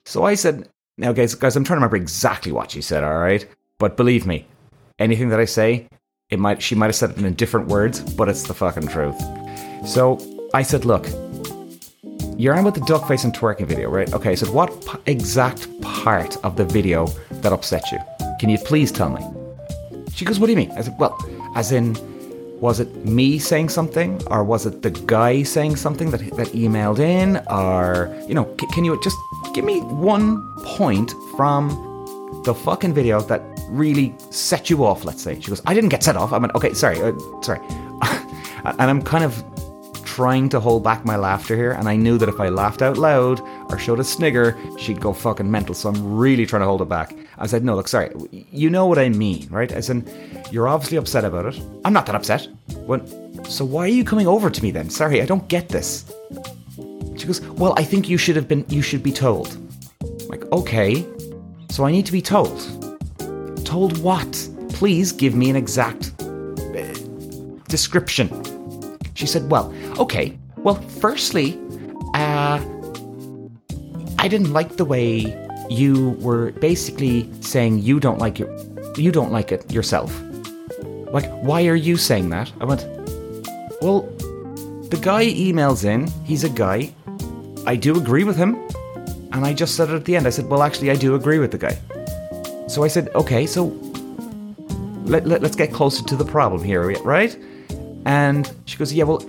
So 0.04 0.24
I 0.24 0.34
said, 0.34 0.68
now 0.98 1.12
guys, 1.12 1.34
guys, 1.34 1.56
I'm 1.56 1.64
trying 1.64 1.76
to 1.76 1.80
remember 1.80 1.96
exactly 1.96 2.52
what 2.52 2.70
she 2.70 2.80
said, 2.80 3.02
all 3.04 3.18
right? 3.18 3.44
But 3.78 3.96
believe 3.96 4.24
me, 4.24 4.46
anything 4.98 5.30
that 5.30 5.40
I 5.40 5.46
say, 5.46 5.88
it 6.30 6.38
might 6.38 6.62
she 6.62 6.74
might 6.74 6.86
have 6.86 6.94
said 6.94 7.10
it 7.10 7.18
in 7.18 7.34
different 7.34 7.68
words, 7.68 8.00
but 8.00 8.28
it's 8.28 8.44
the 8.44 8.54
fucking 8.54 8.88
truth. 8.88 9.20
So 9.86 10.20
I 10.54 10.62
said, 10.62 10.84
look, 10.84 11.08
you're 12.38 12.54
on 12.54 12.60
about 12.60 12.74
the 12.74 12.80
duckface 12.80 13.24
and 13.24 13.34
twerking 13.34 13.66
video, 13.66 13.90
right? 13.90 14.12
Okay, 14.14 14.36
so 14.36 14.50
what 14.50 14.70
p- 14.86 14.98
exact 15.12 15.68
part 15.80 16.36
of 16.44 16.56
the 16.56 16.64
video 16.64 17.06
that 17.30 17.52
upset 17.52 17.90
you? 17.90 17.98
Can 18.38 18.48
you 18.48 18.58
please 18.58 18.92
tell 18.92 19.10
me? 19.10 19.22
She 20.14 20.24
goes, 20.24 20.38
what 20.38 20.46
do 20.46 20.52
you 20.52 20.56
mean? 20.56 20.70
I 20.72 20.82
said, 20.82 20.98
well, 20.98 21.18
as 21.56 21.72
in 21.72 21.94
was 22.62 22.78
it 22.78 23.04
me 23.04 23.40
saying 23.40 23.68
something, 23.68 24.22
or 24.28 24.44
was 24.44 24.66
it 24.66 24.82
the 24.82 24.90
guy 24.90 25.42
saying 25.42 25.74
something 25.74 26.12
that 26.12 26.20
that 26.36 26.46
emailed 26.54 27.00
in, 27.00 27.38
or 27.50 28.08
you 28.28 28.34
know, 28.34 28.46
c- 28.60 28.68
can 28.68 28.84
you 28.84 28.98
just 29.02 29.18
give 29.52 29.64
me 29.64 29.80
one 29.80 30.40
point 30.76 31.12
from 31.36 31.70
the 32.44 32.54
fucking 32.54 32.94
video 32.94 33.20
that 33.22 33.42
really 33.68 34.14
set 34.30 34.70
you 34.70 34.84
off? 34.84 35.04
Let's 35.04 35.20
say 35.20 35.40
she 35.40 35.48
goes, 35.48 35.60
I 35.66 35.74
didn't 35.74 35.90
get 35.90 36.04
set 36.04 36.16
off. 36.16 36.32
I 36.32 36.38
mean, 36.38 36.52
okay, 36.54 36.72
sorry, 36.72 37.02
uh, 37.02 37.12
sorry, 37.40 37.60
and 38.64 38.88
I'm 38.92 39.02
kind 39.02 39.24
of 39.24 39.44
trying 40.04 40.48
to 40.50 40.60
hold 40.60 40.84
back 40.84 41.04
my 41.04 41.16
laughter 41.16 41.56
here, 41.56 41.72
and 41.72 41.88
I 41.88 41.96
knew 41.96 42.16
that 42.18 42.28
if 42.28 42.38
I 42.38 42.48
laughed 42.48 42.80
out 42.80 42.96
loud 42.96 43.40
or 43.72 43.76
showed 43.76 43.98
a 43.98 44.04
snigger, 44.04 44.56
she'd 44.78 45.00
go 45.00 45.12
fucking 45.12 45.50
mental. 45.50 45.74
So 45.74 45.88
I'm 45.88 46.16
really 46.16 46.46
trying 46.46 46.62
to 46.62 46.66
hold 46.66 46.82
it 46.82 46.88
back. 46.88 47.12
I 47.38 47.46
said, 47.46 47.64
"No, 47.64 47.74
look, 47.74 47.88
sorry, 47.88 48.10
you 48.30 48.70
know 48.70 48.86
what 48.86 48.98
I 48.98 49.08
mean, 49.08 49.48
right?" 49.50 49.72
I 49.72 49.80
said, 49.80 50.08
you're 50.52 50.68
obviously 50.68 50.98
upset 50.98 51.24
about 51.24 51.46
it. 51.46 51.60
I'm 51.82 51.94
not 51.94 52.04
that 52.06 52.14
upset. 52.14 52.46
When, 52.84 53.00
so 53.44 53.64
why 53.64 53.84
are 53.84 53.88
you 53.88 54.04
coming 54.04 54.26
over 54.26 54.50
to 54.50 54.62
me 54.62 54.70
then? 54.70 54.90
Sorry, 54.90 55.22
I 55.22 55.24
don't 55.24 55.48
get 55.48 55.70
this. 55.70 56.12
She 57.16 57.26
goes, 57.26 57.40
Well, 57.40 57.72
I 57.78 57.84
think 57.84 58.08
you 58.08 58.18
should 58.18 58.36
have 58.36 58.46
been, 58.46 58.66
you 58.68 58.82
should 58.82 59.02
be 59.02 59.12
told. 59.12 59.56
I'm 60.02 60.28
like, 60.28 60.44
okay, 60.52 61.06
so 61.70 61.84
I 61.86 61.90
need 61.90 62.04
to 62.04 62.12
be 62.12 62.20
told. 62.20 62.60
Told 63.64 63.96
what? 64.02 64.48
Please 64.68 65.10
give 65.10 65.34
me 65.34 65.48
an 65.48 65.56
exact 65.56 66.12
uh, 66.20 66.92
description. 67.68 68.28
She 69.14 69.26
said, 69.26 69.50
Well, 69.50 69.72
okay, 69.98 70.38
well, 70.58 70.74
firstly, 70.74 71.58
uh, 72.12 72.62
I 74.18 74.28
didn't 74.28 74.52
like 74.52 74.76
the 74.76 74.84
way 74.84 75.41
you 75.72 76.10
were 76.20 76.52
basically 76.52 77.28
saying 77.40 77.80
you 77.80 78.00
don't 78.00 78.18
like 78.18 78.40
it, 78.40 78.48
you 78.96 79.10
don't 79.10 79.32
like 79.32 79.52
it 79.52 79.70
yourself. 79.72 80.12
Like, 81.12 81.30
why 81.42 81.66
are 81.66 81.74
you 81.74 81.96
saying 81.96 82.30
that? 82.30 82.52
I 82.60 82.64
went, 82.64 82.86
well, 83.80 84.02
the 84.90 84.98
guy 85.00 85.26
emails 85.26 85.84
in, 85.84 86.08
he's 86.24 86.44
a 86.44 86.48
guy. 86.48 86.94
I 87.66 87.76
do 87.76 87.96
agree 87.96 88.24
with 88.24 88.36
him. 88.36 88.56
And 89.32 89.46
I 89.46 89.54
just 89.54 89.76
said 89.76 89.88
it 89.88 89.94
at 89.94 90.04
the 90.04 90.16
end. 90.16 90.26
I 90.26 90.30
said, 90.30 90.46
well, 90.48 90.62
actually, 90.62 90.90
I 90.90 90.96
do 90.96 91.14
agree 91.14 91.38
with 91.38 91.50
the 91.50 91.58
guy. 91.58 91.78
So 92.68 92.84
I 92.84 92.88
said, 92.88 93.08
okay, 93.14 93.46
so 93.46 93.66
let, 95.04 95.26
let, 95.26 95.42
us 95.44 95.54
get 95.54 95.72
closer 95.72 96.04
to 96.04 96.16
the 96.16 96.24
problem 96.24 96.62
here, 96.62 96.90
right? 97.02 97.36
And 98.04 98.50
she 98.66 98.76
goes, 98.76 98.92
yeah, 98.92 99.04
well, 99.04 99.24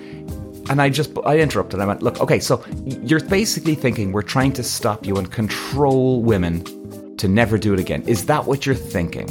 and 0.73 0.81
I 0.81 0.89
just, 0.89 1.11
I 1.23 1.37
interrupted. 1.37 1.79
I 1.79 1.85
went, 1.85 2.01
look, 2.01 2.19
okay, 2.19 2.39
so 2.39 2.65
you're 2.83 3.19
basically 3.19 3.75
thinking 3.75 4.11
we're 4.11 4.23
trying 4.23 4.53
to 4.53 4.63
stop 4.63 5.05
you 5.05 5.17
and 5.17 5.31
control 5.31 6.23
women 6.23 6.63
to 7.17 7.27
never 7.27 7.59
do 7.59 7.75
it 7.75 7.79
again. 7.79 8.01
Is 8.07 8.25
that 8.25 8.47
what 8.47 8.65
you're 8.65 8.73
thinking? 8.73 9.29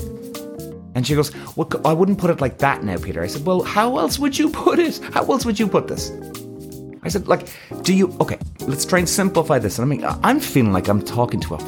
And 0.94 1.04
she 1.04 1.16
goes, 1.16 1.32
Well, 1.56 1.68
I 1.84 1.94
wouldn't 1.94 2.18
put 2.18 2.30
it 2.30 2.40
like 2.40 2.58
that 2.58 2.84
now, 2.84 2.96
Peter. 2.96 3.24
I 3.24 3.26
said, 3.26 3.44
Well, 3.44 3.64
how 3.64 3.98
else 3.98 4.20
would 4.20 4.38
you 4.38 4.50
put 4.64 4.78
it? 4.78 5.00
How 5.12 5.24
else 5.24 5.44
would 5.44 5.58
you 5.58 5.66
put 5.66 5.88
this? 5.88 6.12
I 7.02 7.08
said, 7.08 7.26
like, 7.26 7.48
do 7.82 7.92
you 7.92 8.16
okay, 8.20 8.38
let's 8.60 8.84
try 8.84 9.00
and 9.00 9.08
simplify 9.08 9.58
this. 9.58 9.80
And 9.80 9.84
I 9.84 9.96
mean 9.96 10.04
I'm 10.22 10.38
feeling 10.38 10.72
like 10.72 10.86
I'm 10.86 11.02
talking 11.02 11.40
to 11.40 11.56
a 11.56 11.58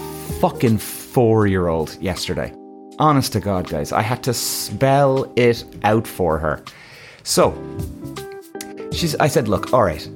fucking 0.41 0.79
four 0.79 1.49
year 1.49 1.67
old 1.67 2.01
yesterday. 2.01 2.55
Honest 3.01 3.33
to 3.33 3.41
God, 3.41 3.69
guys, 3.69 3.91
I 3.91 4.03
had 4.03 4.23
to 4.23 4.35
spell 4.35 5.33
it 5.35 5.65
out 5.83 6.07
for 6.07 6.39
her. 6.39 6.63
So 7.25 7.51
she's 8.95 9.15
I 9.17 9.29
said, 9.29 9.49
look, 9.49 9.73
alright. 9.73 10.09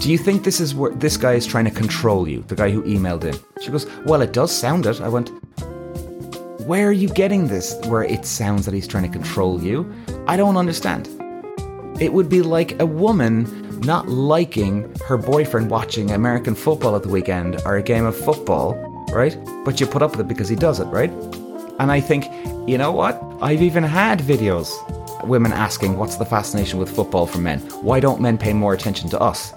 Do 0.00 0.10
you 0.10 0.16
think 0.16 0.44
this 0.44 0.60
is 0.60 0.74
where 0.74 0.90
this 0.92 1.18
guy 1.18 1.34
is 1.34 1.46
trying 1.46 1.66
to 1.66 1.70
control 1.70 2.26
you, 2.26 2.42
the 2.48 2.54
guy 2.54 2.70
who 2.70 2.82
emailed 2.84 3.24
in? 3.24 3.38
She 3.62 3.70
goes, 3.70 3.86
Well, 4.06 4.22
it 4.22 4.32
does 4.32 4.50
sound 4.50 4.86
it. 4.86 4.98
I 5.00 5.08
went, 5.08 5.30
where 6.70 6.88
are 6.88 6.92
you 6.92 7.08
getting 7.08 7.48
this 7.48 7.74
where 7.86 8.04
it 8.04 8.24
sounds 8.24 8.64
that 8.64 8.72
he's 8.72 8.86
trying 8.86 9.02
to 9.02 9.08
control 9.10 9.62
you? 9.62 9.92
I 10.28 10.36
don't 10.36 10.56
understand. 10.56 11.08
It 12.00 12.12
would 12.12 12.28
be 12.28 12.42
like 12.42 12.80
a 12.80 12.86
woman 12.86 13.80
not 13.80 14.08
liking 14.08 14.94
her 15.06 15.16
boyfriend 15.16 15.68
watching 15.68 16.12
American 16.12 16.54
football 16.54 16.94
at 16.96 17.02
the 17.02 17.08
weekend 17.08 17.60
or 17.64 17.76
a 17.76 17.82
game 17.82 18.04
of 18.04 18.16
football, 18.16 18.74
right? 19.12 19.36
But 19.64 19.80
you 19.80 19.86
put 19.86 20.00
up 20.00 20.12
with 20.12 20.20
it 20.20 20.28
because 20.28 20.48
he 20.48 20.56
does 20.56 20.80
it, 20.80 20.84
right? 20.84 21.10
And 21.80 21.90
I 21.90 22.00
think, 22.00 22.26
you 22.68 22.78
know 22.78 22.92
what? 22.92 23.20
I've 23.42 23.62
even 23.62 23.82
had 23.82 24.20
videos 24.20 24.70
women 25.26 25.52
asking 25.52 25.96
what's 25.96 26.16
the 26.16 26.24
fascination 26.24 26.78
with 26.78 26.94
football 26.94 27.26
for 27.26 27.38
men? 27.38 27.60
Why 27.82 28.00
don't 28.00 28.20
men 28.20 28.38
pay 28.38 28.52
more 28.52 28.74
attention 28.74 29.08
to 29.10 29.20
us? 29.20 29.52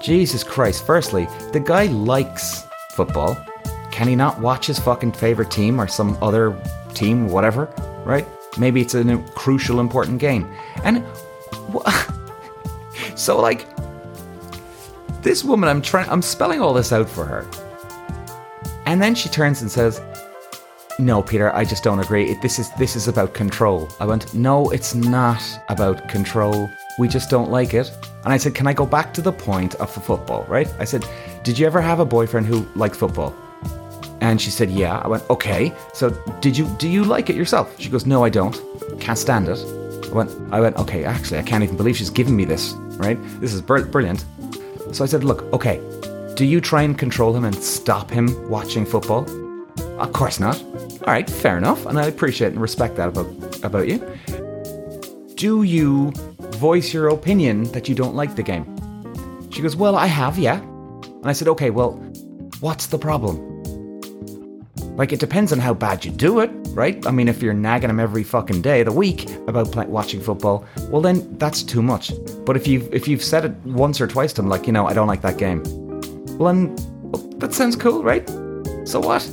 Jesus 0.00 0.42
Christ, 0.42 0.84
firstly, 0.84 1.26
the 1.52 1.60
guy 1.60 1.86
likes 1.86 2.66
football. 2.90 3.36
Can 3.90 4.08
he 4.08 4.16
not 4.16 4.40
watch 4.40 4.66
his 4.66 4.78
fucking 4.78 5.12
favorite 5.12 5.50
team 5.50 5.80
or 5.80 5.86
some 5.86 6.16
other 6.22 6.56
team, 6.94 7.28
whatever? 7.28 7.66
Right? 8.04 8.26
Maybe 8.58 8.80
it's 8.80 8.94
a 8.94 9.18
crucial, 9.34 9.80
important 9.80 10.18
game. 10.18 10.50
And 10.84 11.04
so, 13.14 13.40
like, 13.40 13.66
this 15.22 15.44
woman, 15.44 15.68
I'm 15.68 15.82
trying, 15.82 16.08
I'm 16.08 16.22
spelling 16.22 16.60
all 16.60 16.72
this 16.72 16.92
out 16.92 17.08
for 17.08 17.24
her, 17.26 17.46
and 18.86 19.00
then 19.00 19.14
she 19.14 19.28
turns 19.28 19.62
and 19.62 19.70
says, 19.70 20.00
"No, 21.00 21.22
Peter, 21.22 21.54
I 21.54 21.64
just 21.64 21.82
don't 21.82 21.98
agree. 21.98 22.34
This 22.42 22.58
is 22.58 22.70
this 22.78 22.94
is 22.94 23.08
about 23.08 23.34
control." 23.34 23.88
I 23.98 24.06
went, 24.06 24.32
"No, 24.34 24.70
it's 24.70 24.94
not 24.94 25.42
about 25.68 26.08
control. 26.08 26.70
We 26.98 27.08
just 27.08 27.30
don't 27.30 27.50
like 27.50 27.74
it." 27.74 27.90
And 28.24 28.32
I 28.32 28.36
said, 28.36 28.54
"Can 28.54 28.66
I 28.66 28.74
go 28.74 28.86
back 28.86 29.14
to 29.14 29.22
the 29.22 29.32
point 29.32 29.74
of 29.76 29.90
football?" 29.90 30.44
Right? 30.48 30.68
I 30.78 30.84
said, 30.84 31.04
"Did 31.42 31.58
you 31.58 31.66
ever 31.66 31.80
have 31.80 32.00
a 32.00 32.04
boyfriend 32.04 32.46
who 32.46 32.66
liked 32.74 32.96
football?" 32.96 33.34
And 34.20 34.40
she 34.40 34.50
said, 34.50 34.70
"Yeah." 34.70 35.00
I 35.04 35.08
went, 35.08 35.24
"Okay. 35.30 35.72
So 35.94 36.10
did 36.40 36.56
you 36.56 36.66
do 36.78 36.88
you 36.88 37.04
like 37.04 37.30
it 37.30 37.36
yourself?" 37.36 37.74
She 37.78 37.88
goes, 37.88 38.06
"No, 38.06 38.24
I 38.24 38.28
don't. 38.28 38.56
Can't 39.00 39.18
stand 39.18 39.48
it." 39.48 39.58
I 40.10 40.14
went, 40.14 40.30
"I 40.52 40.60
went, 40.60 40.76
okay. 40.76 41.04
Actually, 41.04 41.38
I 41.38 41.42
can't 41.42 41.64
even 41.64 41.76
believe 41.76 41.96
she's 41.96 42.10
giving 42.10 42.36
me 42.36 42.44
this. 42.44 42.74
Right? 42.98 43.18
This 43.40 43.54
is 43.54 43.62
br- 43.62 43.90
brilliant." 43.94 44.24
So 44.92 45.04
I 45.04 45.06
said, 45.06 45.24
"Look, 45.24 45.44
okay. 45.52 45.80
Do 46.34 46.44
you 46.44 46.60
try 46.60 46.82
and 46.82 46.98
control 46.98 47.34
him 47.34 47.44
and 47.44 47.54
stop 47.54 48.10
him 48.10 48.26
watching 48.50 48.84
football?" 48.84 49.24
Of 49.98 50.12
course 50.12 50.40
not. 50.40 50.56
All 51.06 51.14
right, 51.14 51.28
fair 51.28 51.56
enough, 51.56 51.86
and 51.86 51.98
I 51.98 52.06
appreciate 52.06 52.52
and 52.52 52.60
respect 52.60 52.96
that 52.96 53.08
about 53.08 53.64
about 53.64 53.88
you. 53.88 53.98
Do 55.34 55.62
you 55.62 56.12
voice 56.58 56.92
your 56.92 57.08
opinion 57.08 57.64
that 57.72 57.88
you 57.88 57.94
don't 57.94 58.14
like 58.14 58.36
the 58.36 58.42
game? 58.42 58.66
She 59.50 59.62
goes, 59.62 59.74
"Well, 59.76 59.96
I 59.96 60.06
have, 60.06 60.38
yeah." 60.38 60.60
And 60.60 61.26
I 61.26 61.32
said, 61.32 61.48
"Okay, 61.48 61.70
well, 61.70 61.92
what's 62.60 62.86
the 62.86 62.98
problem?" 62.98 63.46
Like, 64.96 65.12
it 65.12 65.20
depends 65.20 65.50
on 65.52 65.58
how 65.58 65.72
bad 65.72 66.04
you 66.04 66.10
do 66.10 66.40
it, 66.40 66.50
right? 66.74 67.04
I 67.06 67.10
mean, 67.10 67.28
if 67.28 67.42
you're 67.42 67.54
nagging 67.54 67.88
him 67.88 67.98
every 67.98 68.22
fucking 68.22 68.60
day 68.60 68.80
of 68.80 68.86
the 68.86 68.92
week 68.92 69.30
about 69.48 69.72
play- 69.72 69.86
watching 69.86 70.20
football, 70.20 70.66
well, 70.90 71.00
then 71.00 71.26
that's 71.38 71.62
too 71.62 71.80
much. 71.80 72.12
But 72.44 72.56
if 72.56 72.66
you've 72.68 72.92
if 72.92 73.08
you've 73.08 73.24
said 73.24 73.46
it 73.46 73.54
once 73.64 74.02
or 74.02 74.06
twice 74.06 74.34
to 74.34 74.42
him, 74.42 74.50
like, 74.50 74.66
you 74.66 74.74
know, 74.74 74.86
I 74.86 74.92
don't 74.92 75.08
like 75.08 75.22
that 75.22 75.38
game, 75.38 75.62
well, 76.36 76.52
then 76.52 76.76
well, 77.10 77.22
that 77.38 77.54
sounds 77.54 77.74
cool, 77.76 78.02
right? 78.02 78.28
So 78.84 79.00
what? 79.00 79.26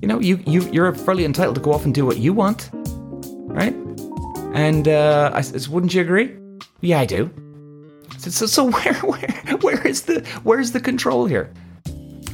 You 0.00 0.08
know, 0.08 0.20
you 0.20 0.40
you 0.46 0.62
you're 0.70 0.94
fully 0.94 1.24
entitled 1.24 1.56
to 1.56 1.60
go 1.60 1.72
off 1.72 1.84
and 1.84 1.94
do 1.94 2.06
what 2.06 2.18
you 2.18 2.32
want, 2.32 2.70
right? 2.72 3.74
And 4.54 4.88
uh, 4.88 5.30
I 5.34 5.40
said, 5.40 5.66
wouldn't 5.68 5.92
you 5.94 6.00
agree? 6.00 6.36
Yeah, 6.80 7.00
I 7.00 7.04
do. 7.04 7.30
So, 8.18 8.30
so, 8.30 8.46
so 8.46 8.70
where 8.70 8.94
where 8.94 9.56
where 9.60 9.86
is 9.86 10.02
the 10.02 10.20
where's 10.44 10.72
the 10.72 10.80
control 10.80 11.26
here? 11.26 11.52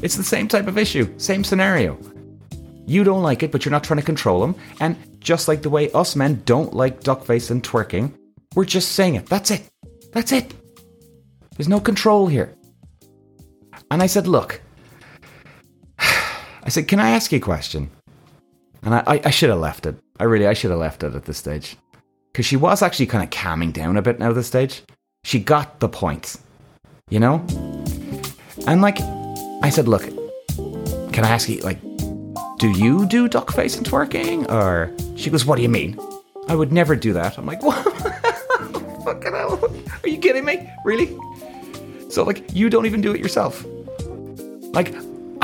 It's 0.02 0.16
the 0.16 0.24
same 0.24 0.48
type 0.48 0.66
of 0.66 0.76
issue, 0.76 1.12
same 1.18 1.44
scenario. 1.44 1.98
You 2.86 3.04
don't 3.04 3.22
like 3.22 3.42
it, 3.42 3.50
but 3.50 3.64
you're 3.64 3.72
not 3.72 3.84
trying 3.84 4.00
to 4.00 4.04
control 4.04 4.40
them. 4.40 4.54
And 4.80 4.96
just 5.20 5.48
like 5.48 5.62
the 5.62 5.70
way 5.70 5.90
us 5.92 6.14
men 6.16 6.42
don't 6.44 6.74
like 6.74 7.00
duckface 7.00 7.50
and 7.50 7.62
twerking, 7.62 8.12
we're 8.54 8.66
just 8.66 8.92
saying 8.92 9.14
it. 9.14 9.26
That's 9.26 9.50
it. 9.50 9.66
That's 10.12 10.32
it. 10.32 10.52
There's 11.56 11.68
no 11.68 11.80
control 11.80 12.26
here. 12.26 12.54
And 13.90 14.02
I 14.02 14.06
said, 14.06 14.26
Look, 14.26 14.60
I 16.64 16.70
said, 16.70 16.88
Can 16.88 16.98
I 16.98 17.10
ask 17.10 17.30
you 17.30 17.38
a 17.38 17.42
question? 17.42 17.90
And 18.82 18.94
I, 18.94 19.02
I, 19.06 19.20
I 19.26 19.30
should 19.30 19.50
have 19.50 19.60
left 19.60 19.86
it. 19.86 19.96
I 20.18 20.24
really, 20.24 20.46
I 20.46 20.54
should 20.54 20.70
have 20.70 20.80
left 20.80 21.02
it 21.02 21.14
at 21.14 21.26
this 21.26 21.38
stage. 21.38 21.76
Because 22.32 22.46
she 22.46 22.56
was 22.56 22.82
actually 22.82 23.06
kind 23.06 23.22
of 23.22 23.30
calming 23.30 23.70
down 23.70 23.96
a 23.96 24.02
bit 24.02 24.18
now, 24.18 24.32
this 24.32 24.46
stage. 24.46 24.82
She 25.24 25.38
got 25.38 25.80
the 25.80 25.88
point, 25.88 26.36
you 27.08 27.20
know? 27.20 27.44
And 28.66 28.82
like, 28.82 28.98
I 29.62 29.70
said, 29.70 29.88
Look, 29.88 30.02
can 31.12 31.24
I 31.24 31.28
ask 31.28 31.48
you, 31.48 31.60
like, 31.60 31.80
do 32.58 32.70
you 32.70 33.06
do 33.06 33.28
duck 33.28 33.52
face 33.52 33.76
and 33.76 33.86
twerking? 33.86 34.50
Or 34.50 34.90
she 35.16 35.30
goes, 35.30 35.44
What 35.44 35.56
do 35.56 35.62
you 35.62 35.68
mean? 35.68 35.98
I 36.48 36.54
would 36.54 36.72
never 36.72 36.96
do 36.96 37.12
that. 37.12 37.38
I'm 37.38 37.46
like, 37.46 37.62
What? 37.62 37.84
Fucking 39.04 39.32
hell. 39.32 39.62
Are 40.02 40.08
you 40.08 40.18
kidding 40.18 40.46
me? 40.46 40.70
Really? 40.84 41.14
So, 42.08 42.24
like, 42.24 42.54
you 42.54 42.70
don't 42.70 42.86
even 42.86 43.02
do 43.02 43.12
it 43.12 43.20
yourself. 43.20 43.64
Like, 44.72 44.94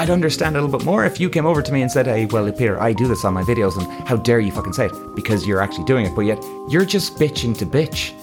I'd 0.00 0.08
understand 0.08 0.56
a 0.56 0.62
little 0.62 0.78
bit 0.78 0.86
more 0.86 1.04
if 1.04 1.20
you 1.20 1.28
came 1.28 1.44
over 1.44 1.60
to 1.60 1.72
me 1.72 1.82
and 1.82 1.92
said, 1.92 2.06
Hey, 2.06 2.24
well, 2.24 2.50
Peter, 2.50 2.80
I 2.80 2.94
do 2.94 3.06
this 3.06 3.22
on 3.22 3.34
my 3.34 3.42
videos, 3.42 3.76
and 3.76 4.08
how 4.08 4.16
dare 4.16 4.40
you 4.40 4.50
fucking 4.50 4.72
say 4.72 4.86
it? 4.86 4.92
Because 5.14 5.46
you're 5.46 5.60
actually 5.60 5.84
doing 5.84 6.06
it, 6.06 6.14
but 6.14 6.22
yet 6.22 6.42
you're 6.70 6.86
just 6.86 7.16
bitching 7.16 7.54
to 7.58 7.66
bitch. 7.66 8.14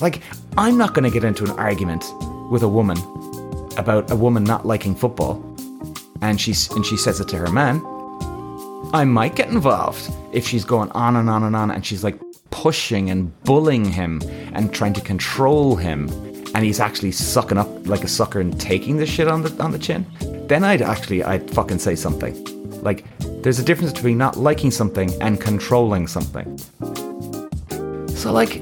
Like, 0.00 0.22
I'm 0.56 0.78
not 0.78 0.94
going 0.94 1.04
to 1.04 1.10
get 1.10 1.22
into 1.22 1.44
an 1.44 1.50
argument 1.50 2.06
with 2.50 2.62
a 2.62 2.68
woman 2.68 2.96
about 3.76 4.10
a 4.10 4.16
woman 4.16 4.42
not 4.42 4.64
liking 4.64 4.94
football 4.94 5.34
and 6.22 6.40
she's 6.40 6.70
and 6.70 6.86
she 6.86 6.96
says 6.96 7.20
it 7.20 7.28
to 7.28 7.36
her 7.36 7.52
man, 7.52 7.82
I 8.94 9.04
might 9.04 9.36
get 9.36 9.50
involved 9.50 10.10
if 10.32 10.48
she's 10.48 10.64
going 10.64 10.90
on 10.92 11.16
and 11.16 11.28
on 11.28 11.42
and 11.42 11.54
on 11.54 11.70
and 11.70 11.84
she's 11.84 12.02
like 12.02 12.18
pushing 12.50 13.10
and 13.10 13.38
bullying 13.44 13.84
him 13.84 14.22
and 14.54 14.72
trying 14.72 14.94
to 14.94 15.02
control 15.02 15.76
him 15.76 16.08
and 16.56 16.64
he's 16.64 16.80
actually 16.80 17.12
sucking 17.12 17.58
up 17.58 17.68
like 17.86 18.02
a 18.02 18.08
sucker 18.08 18.40
and 18.40 18.58
taking 18.58 18.96
the 18.96 19.04
shit 19.04 19.28
on 19.28 19.42
the 19.42 19.62
on 19.62 19.72
the 19.72 19.78
chin, 19.78 20.06
then 20.48 20.64
I'd 20.64 20.80
actually 20.80 21.22
I'd 21.22 21.50
fucking 21.50 21.78
say 21.78 21.94
something. 21.94 22.32
Like 22.82 23.04
there's 23.42 23.58
a 23.58 23.62
difference 23.62 23.92
between 23.92 24.16
not 24.16 24.38
liking 24.38 24.70
something 24.70 25.10
and 25.20 25.38
controlling 25.38 26.06
something. 26.06 26.56
So 28.08 28.32
like 28.32 28.54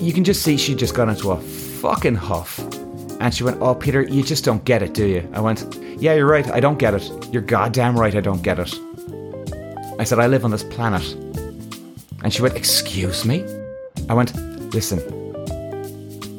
you 0.00 0.14
can 0.14 0.24
just 0.24 0.40
see 0.40 0.56
she 0.56 0.74
just 0.74 0.94
got 0.94 1.10
into 1.10 1.32
a 1.32 1.36
fucking 1.38 2.14
huff. 2.14 2.58
And 3.20 3.34
she 3.34 3.44
went, 3.44 3.60
Oh, 3.60 3.74
Peter, 3.74 4.00
you 4.00 4.22
just 4.22 4.42
don't 4.42 4.64
get 4.64 4.82
it, 4.82 4.94
do 4.94 5.04
you? 5.04 5.30
I 5.34 5.40
went, 5.40 5.78
yeah, 5.98 6.14
you're 6.14 6.26
right. 6.26 6.50
I 6.50 6.60
don't 6.60 6.78
get 6.78 6.94
it. 6.94 7.10
You're 7.30 7.42
goddamn 7.42 7.94
right. 7.94 8.16
I 8.16 8.20
don't 8.20 8.42
get 8.42 8.58
it. 8.58 8.74
I 9.98 10.04
said, 10.04 10.18
I 10.18 10.28
live 10.28 10.46
on 10.46 10.50
this 10.50 10.64
planet. 10.64 11.12
And 12.24 12.32
she 12.32 12.40
went, 12.40 12.56
Excuse 12.56 13.26
me? 13.26 13.44
I 14.08 14.14
went, 14.14 14.34
Listen, 14.72 15.21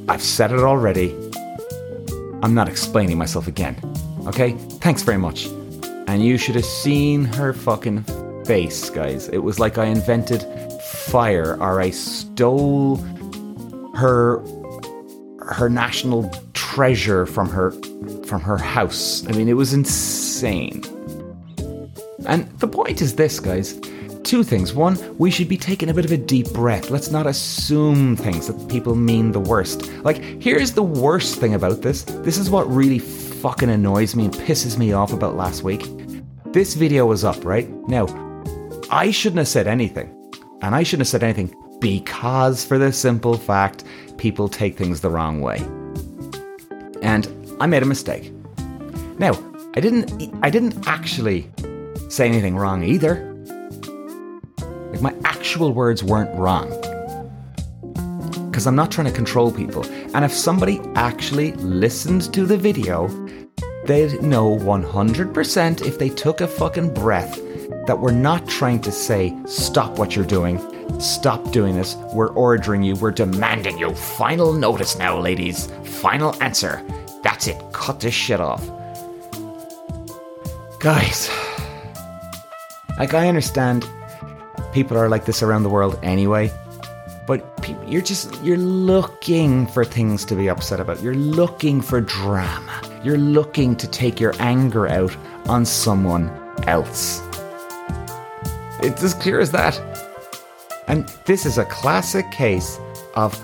I've 0.07 0.22
said 0.22 0.51
it 0.51 0.60
already. 0.60 1.15
I'm 2.43 2.53
not 2.53 2.67
explaining 2.67 3.17
myself 3.17 3.48
again. 3.48 3.77
Okay? 4.27 4.51
Thanks 4.81 5.01
very 5.01 5.17
much. 5.17 5.48
And 6.07 6.24
you 6.24 6.38
should 6.38 6.55
have 6.55 6.65
seen 6.65 7.24
her 7.25 7.53
fucking 7.53 8.03
face, 8.43 8.89
guys. 8.89 9.29
It 9.29 9.39
was 9.39 9.60
like 9.60 9.77
I 9.77 9.86
invented 9.86 10.43
fire 10.81 11.57
or 11.62 11.79
I 11.79 11.91
stole 11.91 12.98
her 13.95 14.41
her 15.50 15.69
national 15.69 16.29
treasure 16.53 17.25
from 17.25 17.50
her 17.50 17.72
from 18.25 18.41
her 18.41 18.57
house. 18.57 19.25
I 19.27 19.31
mean, 19.31 19.48
it 19.48 19.53
was 19.53 19.74
insane. 19.74 20.83
And 22.25 22.50
the 22.60 22.67
point 22.67 23.01
is 23.01 23.15
this, 23.15 23.39
guys. 23.39 23.79
Two 24.23 24.43
things. 24.43 24.73
One, 24.73 24.97
we 25.17 25.29
should 25.29 25.49
be 25.49 25.57
taking 25.57 25.89
a 25.89 25.93
bit 25.93 26.05
of 26.05 26.11
a 26.11 26.17
deep 26.17 26.51
breath. 26.53 26.89
Let's 26.89 27.11
not 27.11 27.27
assume 27.27 28.15
things 28.15 28.47
that 28.47 28.69
people 28.69 28.95
mean 28.95 29.31
the 29.31 29.39
worst. 29.39 29.91
Like, 30.03 30.17
here's 30.41 30.71
the 30.71 30.83
worst 30.83 31.39
thing 31.39 31.53
about 31.53 31.81
this. 31.81 32.03
This 32.03 32.37
is 32.37 32.49
what 32.49 32.69
really 32.73 32.99
fucking 32.99 33.69
annoys 33.69 34.15
me 34.15 34.25
and 34.25 34.33
pisses 34.33 34.77
me 34.77 34.93
off 34.93 35.11
about 35.11 35.35
last 35.35 35.63
week. 35.63 35.85
This 36.53 36.73
video 36.73 37.05
was 37.05 37.25
up, 37.25 37.43
right? 37.43 37.69
Now, 37.89 38.07
I 38.89 39.11
shouldn't 39.11 39.39
have 39.39 39.47
said 39.49 39.67
anything. 39.67 40.09
And 40.61 40.73
I 40.73 40.83
shouldn't 40.83 41.01
have 41.01 41.11
said 41.11 41.23
anything 41.23 41.53
because, 41.81 42.63
for 42.63 42.77
the 42.77 42.93
simple 42.93 43.37
fact, 43.37 43.83
people 44.17 44.47
take 44.47 44.77
things 44.77 45.01
the 45.01 45.09
wrong 45.09 45.41
way. 45.41 45.57
And 47.01 47.27
I 47.59 47.67
made 47.67 47.83
a 47.83 47.85
mistake. 47.85 48.31
Now, 49.19 49.33
I 49.75 49.81
didn't 49.81 50.33
I 50.41 50.49
didn't 50.49 50.87
actually 50.87 51.51
say 52.07 52.27
anything 52.27 52.55
wrong 52.55 52.83
either. 52.83 53.32
My 55.03 55.13
actual 55.25 55.74
words 55.74 56.01
weren't 56.01 56.33
wrong. 56.39 56.69
Cuz 58.53 58.65
I'm 58.65 58.75
not 58.77 58.89
trying 58.89 59.07
to 59.07 59.12
control 59.12 59.51
people. 59.51 59.86
And 60.15 60.24
if 60.24 60.31
somebody 60.31 60.79
actually 60.95 61.51
listened 61.55 62.33
to 62.33 62.45
the 62.45 62.55
video, 62.55 63.10
they'd 63.86 64.22
know 64.22 64.57
100% 64.57 65.86
if 65.86 66.00
they 66.00 66.07
took 66.07 66.39
a 66.39 66.48
fucking 66.48 66.93
breath 66.93 67.36
that 67.86 68.00
we're 68.00 68.13
not 68.13 68.48
trying 68.48 68.79
to 68.79 68.93
say 68.93 69.38
stop 69.45 70.00
what 70.00 70.15
you're 70.15 70.24
doing. 70.38 70.57
Stop 71.01 71.51
doing 71.51 71.75
this. 71.75 71.95
We're 72.13 72.31
ordering 72.31 72.81
you. 72.81 72.95
We're 72.95 73.12
demanding 73.12 73.77
you. 73.77 73.93
Final 73.93 74.53
notice 74.53 74.98
now, 74.98 75.19
ladies. 75.19 75.67
Final 75.83 76.33
answer. 76.41 76.81
That's 77.24 77.48
it. 77.48 77.62
Cut 77.74 78.00
this 78.00 78.13
shit 78.13 78.39
off. 78.39 78.63
Guys, 80.79 81.29
like 82.98 83.13
I 83.13 83.27
understand 83.27 83.86
people 84.73 84.97
are 84.97 85.07
like 85.07 85.25
this 85.25 85.43
around 85.43 85.63
the 85.63 85.69
world 85.69 85.97
anyway, 86.03 86.51
but 87.27 87.45
you're 87.87 88.01
just 88.01 88.41
you're 88.43 88.57
looking 88.57 89.67
for 89.67 89.85
things 89.85 90.25
to 90.25 90.35
be 90.35 90.49
upset 90.49 90.79
about. 90.79 91.01
You're 91.01 91.15
looking 91.15 91.81
for 91.81 92.01
drama. 92.01 92.81
You're 93.03 93.17
looking 93.17 93.75
to 93.77 93.87
take 93.87 94.19
your 94.19 94.33
anger 94.39 94.87
out 94.87 95.15
on 95.47 95.65
someone 95.65 96.29
else. 96.67 97.21
It's 98.81 99.03
as 99.03 99.13
clear 99.13 99.39
as 99.39 99.51
that. 99.51 99.79
And 100.87 101.07
this 101.25 101.45
is 101.45 101.57
a 101.57 101.65
classic 101.65 102.29
case 102.31 102.79
of 103.15 103.41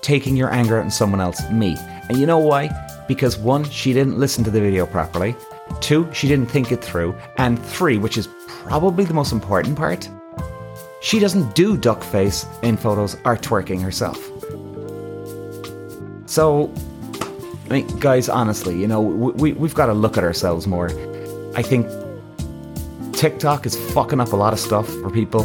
taking 0.00 0.36
your 0.36 0.52
anger 0.52 0.78
out 0.78 0.84
on 0.84 0.90
someone 0.90 1.20
else, 1.20 1.42
me. 1.50 1.76
And 2.08 2.18
you 2.18 2.26
know 2.26 2.38
why? 2.38 2.70
Because 3.08 3.36
one, 3.36 3.64
she 3.64 3.92
didn't 3.92 4.18
listen 4.18 4.44
to 4.44 4.50
the 4.50 4.60
video 4.60 4.86
properly. 4.86 5.36
Two, 5.80 6.10
she 6.12 6.28
didn't 6.28 6.50
think 6.50 6.72
it 6.72 6.82
through. 6.82 7.14
And 7.36 7.62
three, 7.62 7.98
which 7.98 8.16
is 8.16 8.28
probably 8.46 9.04
the 9.04 9.14
most 9.14 9.32
important 9.32 9.76
part, 9.76 10.08
she 11.04 11.18
doesn't 11.18 11.54
do 11.54 11.76
duck 11.76 12.02
face 12.02 12.46
in 12.62 12.78
photos 12.78 13.14
or 13.26 13.36
twerking 13.36 13.82
herself. 13.82 14.18
So, 16.24 16.72
I 17.66 17.74
mean, 17.74 18.00
guys, 18.00 18.30
honestly, 18.30 18.80
you 18.80 18.88
know, 18.88 19.02
we, 19.02 19.52
we've 19.52 19.74
got 19.74 19.86
to 19.86 19.92
look 19.92 20.16
at 20.16 20.24
ourselves 20.24 20.66
more. 20.66 20.88
I 21.54 21.60
think 21.60 21.86
TikTok 23.12 23.66
is 23.66 23.76
fucking 23.92 24.18
up 24.18 24.32
a 24.32 24.36
lot 24.36 24.54
of 24.54 24.58
stuff 24.58 24.88
for 24.88 25.10
people. 25.10 25.42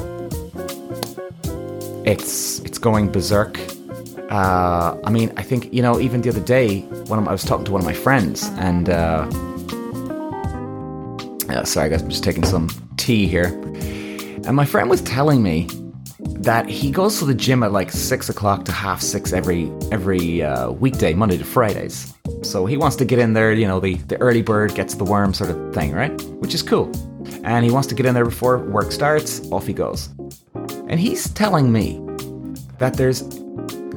It's 2.07 2.59
it's 2.59 2.77
going 2.77 3.11
berserk. 3.11 3.59
Uh, 4.31 4.97
I 5.03 5.09
mean, 5.11 5.33
I 5.35 5.43
think 5.43 5.73
you 5.73 5.81
know. 5.81 5.99
Even 5.99 6.21
the 6.21 6.29
other 6.29 6.39
day, 6.39 6.81
when 7.07 7.19
I 7.27 7.31
was 7.31 7.43
talking 7.43 7.65
to 7.65 7.71
one 7.73 7.81
of 7.81 7.85
my 7.85 7.93
friends, 7.93 8.47
and 8.57 8.89
uh, 8.89 9.27
yeah, 11.49 11.63
sorry 11.65 11.89
guys, 11.89 12.01
I'm 12.01 12.09
just 12.09 12.23
taking 12.23 12.45
some 12.45 12.69
tea 12.95 13.27
here, 13.27 13.49
and 14.45 14.55
my 14.55 14.65
friend 14.65 14.89
was 14.89 15.01
telling 15.01 15.43
me 15.43 15.67
that 16.19 16.67
he 16.67 16.91
goes 16.91 17.19
to 17.19 17.25
the 17.25 17.33
gym 17.33 17.63
at 17.63 17.71
like 17.71 17.91
six 17.91 18.29
o'clock 18.29 18.65
to 18.65 18.71
half 18.71 19.01
six 19.01 19.33
every 19.33 19.71
every 19.91 20.41
uh, 20.41 20.71
weekday, 20.71 21.13
Monday 21.13 21.37
to 21.37 21.45
Fridays. 21.45 22.13
So 22.41 22.65
he 22.65 22.77
wants 22.77 22.95
to 22.97 23.05
get 23.05 23.19
in 23.19 23.33
there, 23.33 23.51
you 23.53 23.67
know, 23.67 23.79
the, 23.79 23.95
the 23.95 24.17
early 24.21 24.41
bird 24.41 24.75
gets 24.75 24.95
the 24.95 25.03
worm 25.03 25.33
sort 25.33 25.49
of 25.49 25.73
thing, 25.73 25.93
right? 25.93 26.21
Which 26.41 26.53
is 26.53 26.63
cool. 26.63 26.91
And 27.43 27.65
he 27.65 27.71
wants 27.71 27.87
to 27.89 27.95
get 27.95 28.05
in 28.05 28.13
there 28.13 28.25
before 28.25 28.57
work 28.57 28.91
starts, 28.91 29.49
off 29.51 29.67
he 29.67 29.73
goes. 29.73 30.09
And 30.87 30.99
he's 30.99 31.29
telling 31.29 31.71
me 31.71 31.99
that 32.79 32.95
there's 32.95 33.23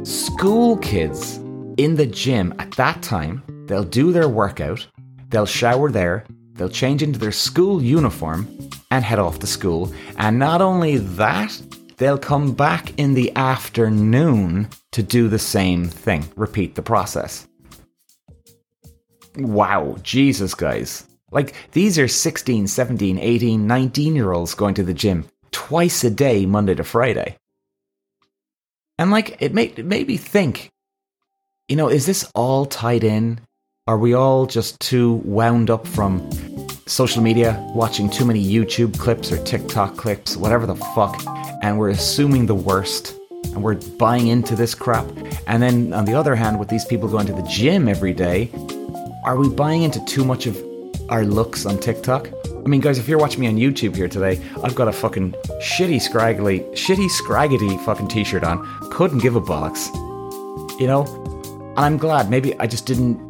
school 0.02 0.76
kids 0.78 1.36
in 1.76 1.94
the 1.96 2.06
gym 2.06 2.54
at 2.58 2.72
that 2.72 3.02
time. 3.02 3.42
They'll 3.66 3.84
do 3.84 4.12
their 4.12 4.28
workout, 4.28 4.86
they'll 5.28 5.46
shower 5.46 5.90
there, 5.90 6.24
they'll 6.54 6.68
change 6.68 7.02
into 7.02 7.18
their 7.18 7.32
school 7.32 7.82
uniform 7.82 8.48
and 8.92 9.04
head 9.04 9.18
off 9.18 9.40
to 9.40 9.46
school. 9.46 9.92
And 10.16 10.38
not 10.38 10.62
only 10.62 10.98
that, 10.98 11.60
they'll 11.96 12.18
come 12.18 12.52
back 12.52 12.96
in 12.98 13.14
the 13.14 13.34
afternoon 13.34 14.68
to 14.92 15.02
do 15.02 15.28
the 15.28 15.38
same 15.38 15.88
thing, 15.88 16.24
repeat 16.36 16.74
the 16.74 16.82
process. 16.82 17.48
Wow, 19.36 19.96
Jesus, 20.02 20.54
guys. 20.54 21.04
Like, 21.30 21.54
these 21.72 21.98
are 21.98 22.08
16, 22.08 22.66
17, 22.66 23.18
18, 23.18 23.66
19 23.66 24.14
year 24.14 24.32
olds 24.32 24.54
going 24.54 24.74
to 24.74 24.82
the 24.82 24.94
gym 24.94 25.26
twice 25.50 26.04
a 26.04 26.10
day, 26.10 26.46
Monday 26.46 26.74
to 26.74 26.84
Friday. 26.84 27.36
And, 28.98 29.10
like, 29.10 29.40
it 29.40 29.54
made, 29.54 29.78
it 29.78 29.86
made 29.86 30.06
me 30.06 30.18
think 30.18 30.70
you 31.68 31.76
know, 31.76 31.88
is 31.88 32.04
this 32.04 32.30
all 32.34 32.66
tied 32.66 33.02
in? 33.02 33.40
Are 33.86 33.96
we 33.96 34.12
all 34.12 34.44
just 34.44 34.78
too 34.78 35.22
wound 35.24 35.70
up 35.70 35.86
from 35.86 36.28
social 36.92 37.22
media, 37.22 37.58
watching 37.74 38.10
too 38.10 38.24
many 38.24 38.44
YouTube 38.44 38.98
clips 38.98 39.32
or 39.32 39.42
TikTok 39.44 39.96
clips, 39.96 40.36
whatever 40.36 40.66
the 40.66 40.76
fuck, 40.94 41.20
and 41.62 41.78
we're 41.78 41.90
assuming 41.90 42.46
the 42.46 42.54
worst? 42.54 43.18
and 43.54 43.62
we're 43.62 43.74
buying 43.74 44.28
into 44.28 44.56
this 44.56 44.74
crap. 44.74 45.06
And 45.46 45.62
then 45.62 45.92
on 45.92 46.04
the 46.04 46.14
other 46.14 46.34
hand, 46.34 46.58
with 46.58 46.68
these 46.68 46.84
people 46.84 47.08
going 47.08 47.26
to 47.26 47.32
the 47.32 47.42
gym 47.42 47.88
every 47.88 48.12
day, 48.12 48.50
are 49.24 49.36
we 49.36 49.48
buying 49.48 49.82
into 49.82 50.02
too 50.04 50.24
much 50.24 50.46
of 50.46 50.56
our 51.08 51.24
looks 51.24 51.66
on 51.66 51.78
TikTok? 51.78 52.30
I 52.46 52.68
mean, 52.68 52.80
guys, 52.80 52.98
if 52.98 53.08
you're 53.08 53.18
watching 53.18 53.40
me 53.40 53.48
on 53.48 53.56
YouTube 53.56 53.94
here 53.94 54.08
today, 54.08 54.40
I've 54.62 54.74
got 54.74 54.88
a 54.88 54.92
fucking 54.92 55.32
shitty, 55.60 56.00
scraggly, 56.00 56.60
shitty, 56.72 57.08
scraggedy 57.10 57.78
fucking 57.84 58.08
t-shirt 58.08 58.44
on. 58.44 58.66
Couldn't 58.90 59.18
give 59.18 59.36
a 59.36 59.40
bollocks. 59.40 59.88
You 60.80 60.86
know? 60.86 61.04
And 61.76 61.80
I'm 61.80 61.98
glad. 61.98 62.30
Maybe 62.30 62.58
I 62.58 62.66
just 62.66 62.86
didn't. 62.86 63.20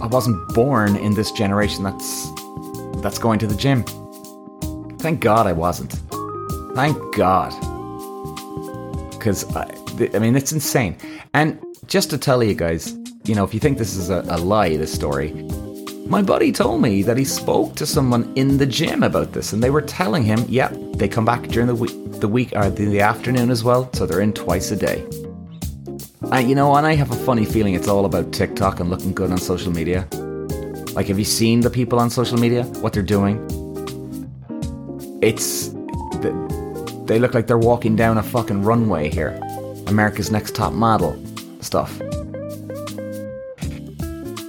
I 0.00 0.06
wasn't 0.06 0.54
born 0.54 0.96
in 0.96 1.14
this 1.14 1.30
generation 1.32 1.84
that's 1.84 2.30
that's 3.02 3.18
going 3.18 3.38
to 3.40 3.46
the 3.46 3.56
gym. 3.56 3.84
Thank 4.98 5.20
God 5.20 5.46
I 5.46 5.52
wasn't. 5.52 5.92
Thank 6.74 6.96
God. 7.14 7.50
Because 9.12 9.44
I, 9.56 9.74
I 10.14 10.18
mean, 10.18 10.36
it's 10.36 10.52
insane. 10.52 10.96
And 11.34 11.62
just 11.86 12.10
to 12.10 12.18
tell 12.18 12.42
you 12.42 12.54
guys, 12.54 12.94
you 13.24 13.34
know, 13.34 13.44
if 13.44 13.52
you 13.52 13.60
think 13.60 13.78
this 13.78 13.96
is 13.96 14.10
a, 14.10 14.24
a 14.28 14.38
lie, 14.38 14.76
this 14.76 14.92
story, 14.92 15.32
my 16.06 16.22
buddy 16.22 16.50
told 16.52 16.82
me 16.82 17.02
that 17.02 17.16
he 17.16 17.24
spoke 17.24 17.76
to 17.76 17.86
someone 17.86 18.32
in 18.34 18.58
the 18.58 18.66
gym 18.66 19.02
about 19.02 19.32
this, 19.32 19.52
and 19.52 19.62
they 19.62 19.70
were 19.70 19.82
telling 19.82 20.24
him, 20.24 20.44
"Yep, 20.48 20.72
yeah, 20.72 20.88
they 20.96 21.06
come 21.06 21.24
back 21.24 21.42
during 21.48 21.68
the 21.68 21.74
week, 21.74 21.92
the 22.20 22.26
week 22.28 22.52
or 22.56 22.68
the, 22.68 22.86
the 22.86 23.00
afternoon 23.00 23.50
as 23.50 23.62
well, 23.62 23.88
so 23.92 24.06
they're 24.06 24.20
in 24.20 24.32
twice 24.32 24.70
a 24.72 24.76
day." 24.76 25.06
I, 26.32 26.40
you 26.40 26.54
know, 26.54 26.74
and 26.74 26.86
I 26.86 26.94
have 26.94 27.10
a 27.10 27.16
funny 27.24 27.44
feeling 27.44 27.74
it's 27.74 27.88
all 27.88 28.04
about 28.04 28.32
TikTok 28.32 28.80
and 28.80 28.90
looking 28.90 29.12
good 29.12 29.30
on 29.30 29.38
social 29.38 29.72
media. 29.72 30.08
Like, 30.94 31.06
have 31.06 31.18
you 31.18 31.24
seen 31.24 31.60
the 31.60 31.70
people 31.70 31.98
on 31.98 32.10
social 32.10 32.38
media? 32.38 32.64
What 32.82 32.92
they're 32.92 33.02
doing? 33.02 33.38
It's 35.22 35.68
they 37.10 37.18
look 37.18 37.34
like 37.34 37.48
they're 37.48 37.58
walking 37.58 37.96
down 37.96 38.18
a 38.18 38.22
fucking 38.22 38.62
runway 38.62 39.10
here. 39.10 39.38
America's 39.88 40.30
Next 40.30 40.54
Top 40.54 40.72
Model 40.72 41.20
stuff. 41.60 42.00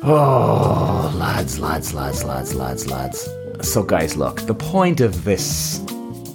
Oh, 0.04 1.14
lads, 1.16 1.60
lads, 1.60 1.94
lads, 1.94 2.24
lads, 2.24 2.54
lads, 2.54 2.88
lads. 2.88 3.30
So, 3.62 3.84
guys, 3.84 4.16
look, 4.16 4.42
the 4.42 4.56
point 4.56 5.02
of 5.02 5.24
this 5.24 5.80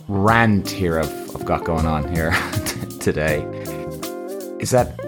rant 0.09 0.71
here 0.71 0.99
I've, 1.01 1.37
I've 1.37 1.45
got 1.45 1.64
going 1.64 1.87
on 1.87 2.12
here 2.14 2.31
today 3.01 3.42
is 4.59 4.71
that 4.71 4.99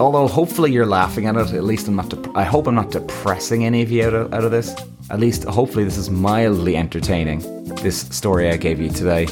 although 0.00 0.26
hopefully 0.26 0.72
you're 0.72 0.86
laughing 0.86 1.26
at 1.26 1.36
it, 1.36 1.52
at 1.52 1.64
least 1.64 1.86
I'm 1.86 1.96
not. 1.96 2.08
Dep- 2.08 2.36
I 2.36 2.42
hope 2.42 2.66
I'm 2.66 2.74
not 2.74 2.90
depressing 2.90 3.64
any 3.64 3.82
of 3.82 3.90
you 3.90 4.06
out 4.06 4.14
of, 4.14 4.34
out 4.34 4.44
of 4.44 4.50
this. 4.50 4.74
At 5.10 5.20
least, 5.20 5.44
hopefully, 5.44 5.84
this 5.84 5.96
is 5.96 6.08
mildly 6.10 6.76
entertaining. 6.76 7.40
This 7.76 8.00
story 8.00 8.48
I 8.48 8.56
gave 8.56 8.80
you 8.80 8.90
today. 8.90 9.26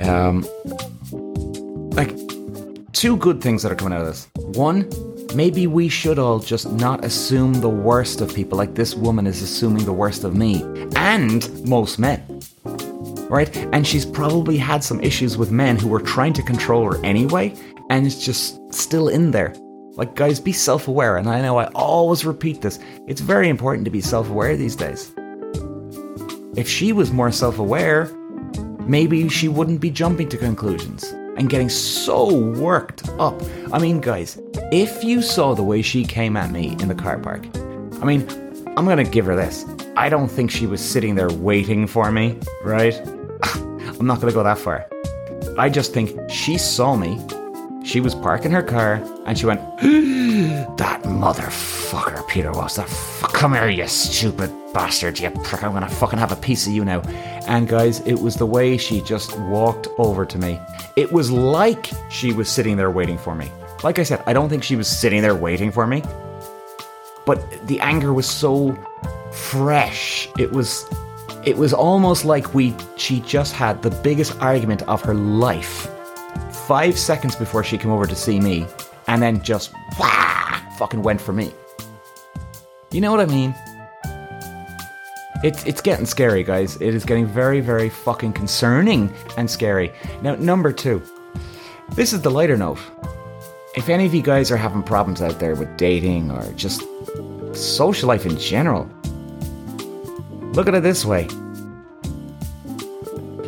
Um, 0.00 0.46
like 1.92 2.16
two 2.92 3.16
good 3.16 3.40
things 3.40 3.62
that 3.62 3.72
are 3.72 3.74
coming 3.74 3.94
out 3.94 4.00
of 4.00 4.06
this. 4.06 4.28
One, 4.56 4.90
maybe 5.34 5.66
we 5.66 5.88
should 5.88 6.18
all 6.18 6.38
just 6.38 6.70
not 6.72 7.04
assume 7.04 7.54
the 7.54 7.68
worst 7.68 8.20
of 8.20 8.34
people 8.34 8.58
like 8.58 8.74
this 8.74 8.94
woman 8.94 9.26
is 9.26 9.42
assuming 9.42 9.84
the 9.84 9.92
worst 9.92 10.24
of 10.24 10.34
me 10.34 10.62
and 10.96 11.68
most 11.68 11.98
men. 11.98 12.24
Right? 13.28 13.54
And 13.72 13.86
she's 13.86 14.04
probably 14.04 14.56
had 14.56 14.84
some 14.84 15.00
issues 15.00 15.38
with 15.38 15.50
men 15.50 15.78
who 15.78 15.88
were 15.88 16.00
trying 16.00 16.32
to 16.34 16.42
control 16.42 16.90
her 16.90 17.02
anyway, 17.04 17.54
and 17.90 18.06
it's 18.06 18.24
just 18.24 18.60
still 18.72 19.08
in 19.08 19.30
there. 19.30 19.54
Like, 19.94 20.14
guys, 20.14 20.40
be 20.40 20.52
self 20.52 20.88
aware. 20.88 21.16
And 21.16 21.28
I 21.28 21.42
know 21.42 21.58
I 21.58 21.66
always 21.74 22.24
repeat 22.24 22.62
this. 22.62 22.78
It's 23.06 23.20
very 23.20 23.48
important 23.48 23.84
to 23.84 23.90
be 23.90 24.00
self 24.00 24.30
aware 24.30 24.56
these 24.56 24.76
days. 24.76 25.12
If 26.56 26.68
she 26.68 26.92
was 26.92 27.12
more 27.12 27.30
self 27.30 27.58
aware, 27.58 28.06
maybe 28.80 29.28
she 29.28 29.48
wouldn't 29.48 29.80
be 29.80 29.90
jumping 29.90 30.28
to 30.30 30.36
conclusions 30.36 31.04
and 31.36 31.48
getting 31.48 31.68
so 31.68 32.34
worked 32.34 33.08
up. 33.18 33.40
I 33.72 33.78
mean, 33.78 34.00
guys, 34.00 34.38
if 34.70 35.04
you 35.04 35.22
saw 35.22 35.54
the 35.54 35.62
way 35.62 35.82
she 35.82 36.04
came 36.04 36.36
at 36.36 36.50
me 36.50 36.72
in 36.80 36.88
the 36.88 36.94
car 36.94 37.18
park, 37.18 37.46
I 38.00 38.04
mean, 38.04 38.26
I'm 38.76 38.86
gonna 38.86 39.04
give 39.04 39.26
her 39.26 39.36
this. 39.36 39.66
I 39.96 40.08
don't 40.08 40.28
think 40.28 40.50
she 40.50 40.66
was 40.66 40.80
sitting 40.80 41.14
there 41.14 41.30
waiting 41.30 41.86
for 41.86 42.10
me, 42.10 42.38
right? 42.64 42.94
I'm 43.54 44.06
not 44.06 44.20
gonna 44.20 44.32
go 44.32 44.42
that 44.42 44.58
far. 44.58 44.88
I 45.58 45.68
just 45.68 45.92
think 45.92 46.18
she 46.30 46.56
saw 46.56 46.96
me 46.96 47.20
she 47.84 48.00
was 48.00 48.14
parking 48.14 48.50
her 48.52 48.62
car 48.62 49.02
and 49.26 49.38
she 49.38 49.46
went, 49.46 49.60
That 50.78 51.02
motherfucker, 51.02 52.26
Peter 52.28 52.52
was 52.52 52.76
that. 52.76 52.88
F- 52.88 53.24
come 53.32 53.54
here, 53.54 53.68
you 53.68 53.86
stupid 53.86 54.50
bastard, 54.72 55.18
you 55.18 55.30
prick. 55.30 55.62
I'm 55.62 55.72
gonna 55.72 55.88
fucking 55.88 56.18
have 56.18 56.32
a 56.32 56.36
piece 56.36 56.66
of 56.66 56.72
you 56.72 56.84
now. 56.84 57.00
And 57.46 57.68
guys, 57.68 58.00
it 58.06 58.14
was 58.14 58.36
the 58.36 58.46
way 58.46 58.76
she 58.76 59.00
just 59.02 59.38
walked 59.40 59.88
over 59.98 60.24
to 60.24 60.38
me. 60.38 60.58
It 60.96 61.12
was 61.12 61.30
like 61.30 61.90
she 62.10 62.32
was 62.32 62.48
sitting 62.48 62.76
there 62.76 62.90
waiting 62.90 63.18
for 63.18 63.34
me. 63.34 63.50
Like 63.82 63.98
I 63.98 64.04
said, 64.04 64.22
I 64.26 64.32
don't 64.32 64.48
think 64.48 64.62
she 64.62 64.76
was 64.76 64.88
sitting 64.88 65.22
there 65.22 65.34
waiting 65.34 65.70
for 65.70 65.86
me. 65.86 66.02
But 67.26 67.66
the 67.66 67.80
anger 67.80 68.12
was 68.12 68.28
so 68.28 68.76
fresh. 69.32 70.28
It 70.38 70.52
was 70.52 70.86
it 71.44 71.56
was 71.56 71.72
almost 71.72 72.24
like 72.24 72.54
we 72.54 72.74
she 72.96 73.20
just 73.20 73.52
had 73.52 73.82
the 73.82 73.90
biggest 73.90 74.40
argument 74.40 74.82
of 74.82 75.02
her 75.02 75.14
life 75.14 75.88
five 76.66 76.98
seconds 76.98 77.36
before 77.36 77.64
she 77.64 77.78
came 77.78 77.90
over 77.90 78.06
to 78.06 78.14
see 78.14 78.40
me, 78.40 78.66
and 79.08 79.22
then 79.22 79.42
just 79.42 79.72
wah, 79.98 80.60
fucking 80.78 81.02
went 81.02 81.20
for 81.20 81.32
me. 81.32 81.52
You 82.90 83.00
know 83.00 83.10
what 83.10 83.20
I 83.20 83.26
mean? 83.26 83.54
It's 85.42 85.64
it's 85.64 85.80
getting 85.80 86.06
scary, 86.06 86.44
guys. 86.44 86.76
It 86.76 86.94
is 86.94 87.04
getting 87.04 87.26
very, 87.26 87.60
very 87.60 87.88
fucking 87.88 88.32
concerning 88.32 89.12
and 89.36 89.50
scary. 89.50 89.92
Now, 90.22 90.36
number 90.36 90.72
two, 90.72 91.02
this 91.94 92.12
is 92.12 92.20
the 92.20 92.30
lighter 92.30 92.56
note. 92.56 92.78
If 93.74 93.88
any 93.88 94.06
of 94.06 94.14
you 94.14 94.22
guys 94.22 94.50
are 94.50 94.56
having 94.56 94.82
problems 94.82 95.22
out 95.22 95.40
there 95.40 95.54
with 95.54 95.76
dating 95.76 96.30
or 96.30 96.52
just 96.52 96.82
social 97.54 98.06
life 98.06 98.26
in 98.26 98.38
general, 98.38 98.88
look 100.52 100.68
at 100.68 100.74
it 100.74 100.82
this 100.82 101.04
way. 101.04 101.26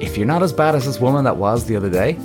If 0.00 0.16
you're 0.16 0.26
not 0.26 0.42
as 0.42 0.52
bad 0.52 0.74
as 0.74 0.86
this 0.86 0.98
woman 0.98 1.24
that 1.24 1.36
was 1.36 1.66
the 1.66 1.76
other 1.76 1.90
day, 1.90 2.18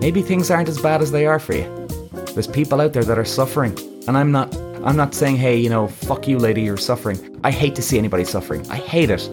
maybe 0.00 0.22
things 0.22 0.50
aren't 0.50 0.68
as 0.68 0.80
bad 0.80 1.02
as 1.02 1.12
they 1.12 1.26
are 1.26 1.38
for 1.38 1.54
you. 1.54 1.86
There's 2.34 2.46
people 2.46 2.80
out 2.80 2.92
there 2.92 3.04
that 3.04 3.18
are 3.18 3.24
suffering, 3.24 3.78
and 4.08 4.16
I'm 4.16 4.32
not 4.32 4.54
I'm 4.82 4.96
not 4.96 5.14
saying, 5.14 5.36
hey, 5.36 5.56
you 5.56 5.68
know, 5.68 5.88
fuck 5.88 6.26
you, 6.26 6.38
lady, 6.38 6.62
you're 6.62 6.78
suffering. 6.78 7.38
I 7.44 7.50
hate 7.50 7.74
to 7.74 7.82
see 7.82 7.98
anybody 7.98 8.24
suffering. 8.24 8.68
I 8.70 8.76
hate 8.76 9.10
it. 9.10 9.28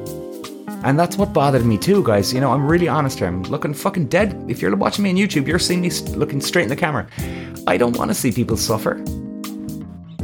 And 0.84 0.99
that's 0.99 1.17
what 1.17 1.32
bothered 1.32 1.65
me 1.65 1.77
too, 1.77 2.03
guys. 2.03 2.34
You 2.34 2.41
know, 2.41 2.51
I'm 2.51 2.67
really 2.67 2.89
honest 2.89 3.19
here. 3.19 3.27
I'm 3.30 3.43
looking 3.43 3.73
fucking 3.73 4.08
dead. 4.08 4.45
If 4.49 4.62
you're 4.62 4.75
watching 4.75 5.03
me 5.03 5.12
on 5.12 5.15
YouTube, 5.15 5.47
you're 5.47 5.58
seeing 5.58 5.80
me 5.82 5.89
looking 6.15 6.41
straight 6.41 6.63
in 6.63 6.69
the 6.69 6.75
camera. 6.75 7.08
I 7.65 7.77
don't 7.77 7.97
want 7.97 8.12
to 8.12 8.15
see 8.15 8.34
people 8.34 8.58
suffer. 8.58 9.01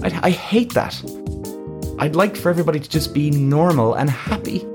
I, 0.03 0.19
I 0.23 0.29
hate 0.29 0.73
that. 0.73 1.01
I'd 1.99 2.17
like 2.17 2.36
for 2.36 2.49
everybody 2.49 2.82
to 2.82 2.89
just 2.89 3.13
be 3.13 3.32
normal 3.32 3.93
and 3.93 4.10
happy. 4.10 4.65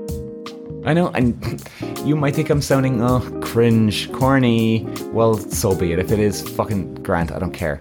I 0.85 0.93
know, 0.93 1.09
and 1.09 1.61
you 2.05 2.15
might 2.15 2.35
think 2.35 2.49
I'm 2.49 2.61
sounding, 2.61 3.01
oh, 3.03 3.19
cringe, 3.41 4.11
corny. 4.13 4.85
Well, 5.11 5.37
so 5.37 5.75
be 5.75 5.91
it. 5.91 5.99
If 5.99 6.11
it 6.11 6.19
is, 6.19 6.41
fucking 6.41 6.95
grant, 6.95 7.31
I 7.31 7.39
don't 7.39 7.53
care. 7.53 7.77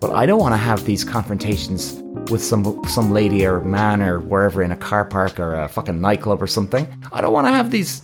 But 0.00 0.10
I 0.12 0.26
don't 0.26 0.40
want 0.40 0.52
to 0.52 0.58
have 0.58 0.84
these 0.84 1.04
confrontations 1.04 1.94
with 2.30 2.42
some 2.42 2.82
some 2.88 3.12
lady 3.12 3.46
or 3.46 3.60
man 3.60 4.02
or 4.02 4.20
wherever 4.20 4.62
in 4.62 4.72
a 4.72 4.76
car 4.76 5.04
park 5.04 5.38
or 5.38 5.54
a 5.54 5.68
fucking 5.68 6.00
nightclub 6.00 6.42
or 6.42 6.46
something. 6.46 6.86
I 7.12 7.20
don't 7.20 7.32
want 7.32 7.46
to 7.46 7.52
have 7.52 7.70
these 7.70 8.02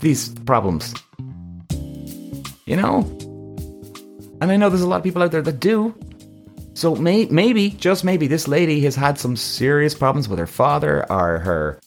these 0.00 0.30
problems. 0.40 0.94
You 2.66 2.76
know? 2.76 3.00
And 4.40 4.52
I 4.52 4.56
know 4.56 4.68
there's 4.70 4.82
a 4.82 4.88
lot 4.88 4.98
of 4.98 5.04
people 5.04 5.22
out 5.22 5.32
there 5.32 5.42
that 5.42 5.60
do. 5.60 5.94
So 6.74 6.94
may, 6.94 7.26
maybe, 7.26 7.70
just 7.70 8.04
maybe, 8.04 8.28
this 8.28 8.46
lady 8.46 8.80
has 8.82 8.94
had 8.94 9.18
some 9.18 9.34
serious 9.34 9.94
problems 9.94 10.28
with 10.28 10.38
her 10.38 10.46
father 10.46 11.04
or 11.10 11.40
her 11.40 11.80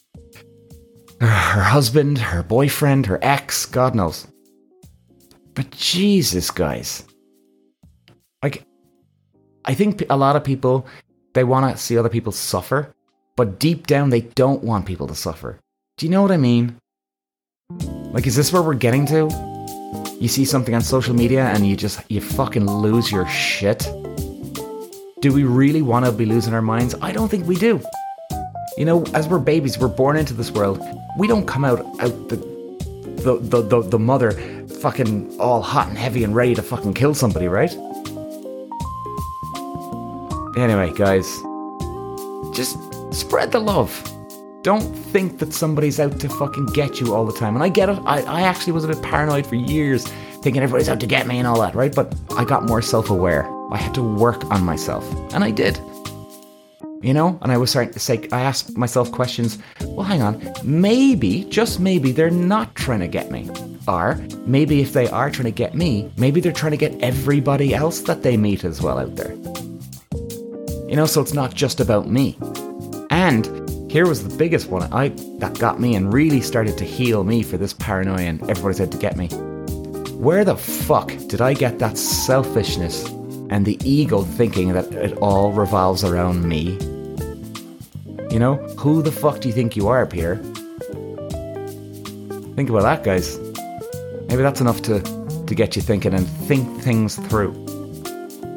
her 1.27 1.61
husband, 1.61 2.17
her 2.17 2.41
boyfriend, 2.41 3.05
her 3.05 3.19
ex, 3.21 3.65
God 3.65 3.93
knows. 3.93 4.27
But 5.53 5.69
Jesus, 5.71 6.49
guys. 6.49 7.05
Like, 8.41 8.65
I 9.65 9.75
think 9.75 10.03
a 10.09 10.17
lot 10.17 10.35
of 10.35 10.43
people, 10.43 10.87
they 11.33 11.43
want 11.43 11.71
to 11.71 11.81
see 11.81 11.97
other 11.97 12.09
people 12.09 12.31
suffer, 12.31 12.93
but 13.35 13.59
deep 13.59 13.85
down, 13.85 14.09
they 14.09 14.21
don't 14.21 14.63
want 14.63 14.85
people 14.85 15.07
to 15.07 15.15
suffer. 15.15 15.59
Do 15.97 16.05
you 16.07 16.11
know 16.11 16.23
what 16.23 16.31
I 16.31 16.37
mean? 16.37 16.77
Like, 18.11 18.25
is 18.25 18.35
this 18.35 18.51
where 18.51 18.63
we're 18.63 18.73
getting 18.73 19.05
to? 19.07 19.29
You 20.19 20.27
see 20.27 20.45
something 20.45 20.73
on 20.73 20.81
social 20.81 21.13
media 21.13 21.45
and 21.45 21.67
you 21.67 21.75
just, 21.75 22.01
you 22.09 22.19
fucking 22.19 22.65
lose 22.65 23.11
your 23.11 23.27
shit? 23.27 23.79
Do 25.19 25.31
we 25.31 25.43
really 25.43 25.83
want 25.83 26.05
to 26.05 26.11
be 26.11 26.25
losing 26.25 26.55
our 26.55 26.61
minds? 26.63 26.95
I 27.01 27.11
don't 27.11 27.29
think 27.29 27.47
we 27.47 27.55
do. 27.55 27.79
You 28.81 28.85
know, 28.85 29.03
as 29.13 29.27
we're 29.27 29.37
babies, 29.37 29.77
we're 29.77 29.89
born 29.89 30.17
into 30.17 30.33
this 30.33 30.49
world. 30.49 30.81
We 31.15 31.27
don't 31.27 31.45
come 31.45 31.63
out 31.63 31.81
out 31.99 32.29
the 32.29 32.37
the 33.23 33.37
the, 33.39 33.61
the, 33.61 33.81
the 33.83 33.99
mother 33.99 34.31
fucking 34.81 35.39
all 35.39 35.61
hot 35.61 35.89
and 35.89 35.95
heavy 35.95 36.23
and 36.23 36.35
ready 36.35 36.55
to 36.55 36.63
fucking 36.63 36.95
kill 36.95 37.13
somebody, 37.13 37.47
right? 37.47 37.69
Anyway, 40.57 40.91
guys, 40.95 41.27
just 42.55 42.75
spread 43.13 43.51
the 43.51 43.59
love. 43.63 43.91
Don't 44.63 44.81
think 44.81 45.37
that 45.37 45.53
somebody's 45.53 45.99
out 45.99 46.19
to 46.19 46.27
fucking 46.27 46.65
get 46.73 46.99
you 46.99 47.13
all 47.13 47.27
the 47.27 47.37
time. 47.37 47.53
And 47.53 47.63
I 47.63 47.69
get 47.69 47.87
it. 47.87 47.99
I, 48.07 48.23
I 48.23 48.41
actually 48.41 48.73
was 48.73 48.83
a 48.83 48.87
bit 48.87 49.03
paranoid 49.03 49.45
for 49.45 49.57
years, 49.57 50.07
thinking 50.41 50.63
everybody's 50.63 50.89
out 50.89 50.99
to 51.01 51.05
get 51.05 51.27
me 51.27 51.37
and 51.37 51.47
all 51.47 51.61
that, 51.61 51.75
right? 51.75 51.93
But 51.93 52.15
I 52.35 52.45
got 52.45 52.65
more 52.65 52.81
self 52.81 53.11
aware. 53.11 53.47
I 53.71 53.77
had 53.77 53.93
to 53.93 54.01
work 54.01 54.43
on 54.49 54.63
myself. 54.63 55.07
And 55.35 55.43
I 55.43 55.51
did 55.51 55.79
you 57.01 57.13
know? 57.13 57.37
And 57.41 57.51
I 57.51 57.57
was 57.57 57.69
starting 57.69 57.93
to 57.93 57.99
say, 57.99 58.27
I 58.31 58.41
asked 58.41 58.77
myself 58.77 59.11
questions. 59.11 59.57
Well, 59.81 60.05
hang 60.05 60.21
on, 60.21 60.53
maybe, 60.63 61.45
just 61.45 61.79
maybe, 61.79 62.11
they're 62.11 62.29
not 62.29 62.75
trying 62.75 62.99
to 63.01 63.07
get 63.07 63.31
me. 63.31 63.49
Or 63.87 64.15
maybe 64.45 64.81
if 64.81 64.93
they 64.93 65.07
are 65.09 65.29
trying 65.31 65.45
to 65.45 65.51
get 65.51 65.75
me, 65.75 66.11
maybe 66.17 66.39
they're 66.39 66.51
trying 66.51 66.71
to 66.71 66.77
get 66.77 66.99
everybody 67.01 67.73
else 67.73 68.01
that 68.01 68.23
they 68.23 68.37
meet 68.37 68.63
as 68.63 68.81
well 68.81 68.99
out 68.99 69.15
there. 69.15 69.33
You 70.87 70.95
know, 70.95 71.05
so 71.05 71.21
it's 71.21 71.33
not 71.33 71.53
just 71.53 71.79
about 71.79 72.09
me. 72.09 72.37
And 73.09 73.45
here 73.91 74.07
was 74.07 74.27
the 74.27 74.37
biggest 74.37 74.69
one 74.69 74.83
I 74.93 75.09
that 75.39 75.57
got 75.59 75.79
me 75.79 75.95
and 75.95 76.13
really 76.13 76.41
started 76.41 76.77
to 76.77 76.85
heal 76.85 77.23
me 77.23 77.43
for 77.43 77.57
this 77.57 77.73
paranoia 77.73 78.21
and 78.21 78.41
everybody's 78.49 78.81
out 78.81 78.91
to 78.91 78.97
get 78.97 79.17
me. 79.17 79.27
Where 80.15 80.45
the 80.45 80.55
fuck 80.55 81.07
did 81.27 81.41
I 81.41 81.53
get 81.53 81.79
that 81.79 81.97
selfishness 81.97 83.09
and 83.51 83.65
the 83.65 83.77
ego 83.83 84.23
thinking 84.23 84.73
that 84.73 84.91
it 84.93 85.15
all 85.17 85.51
revolves 85.51 86.03
around 86.03 86.47
me 86.47 86.77
you 88.31 88.39
know, 88.39 88.55
who 88.77 89.01
the 89.01 89.11
fuck 89.11 89.41
do 89.41 89.49
you 89.49 89.53
think 89.53 89.75
you 89.75 89.89
are, 89.89 90.05
Peter? 90.05 90.37
Think 92.55 92.69
about 92.69 92.83
that, 92.83 93.03
guys. 93.03 93.37
Maybe 94.29 94.41
that's 94.41 94.61
enough 94.61 94.81
to, 94.83 95.01
to 95.45 95.53
get 95.53 95.75
you 95.75 95.81
thinking 95.81 96.13
and 96.13 96.25
think 96.47 96.81
things 96.81 97.17
through. 97.27 97.51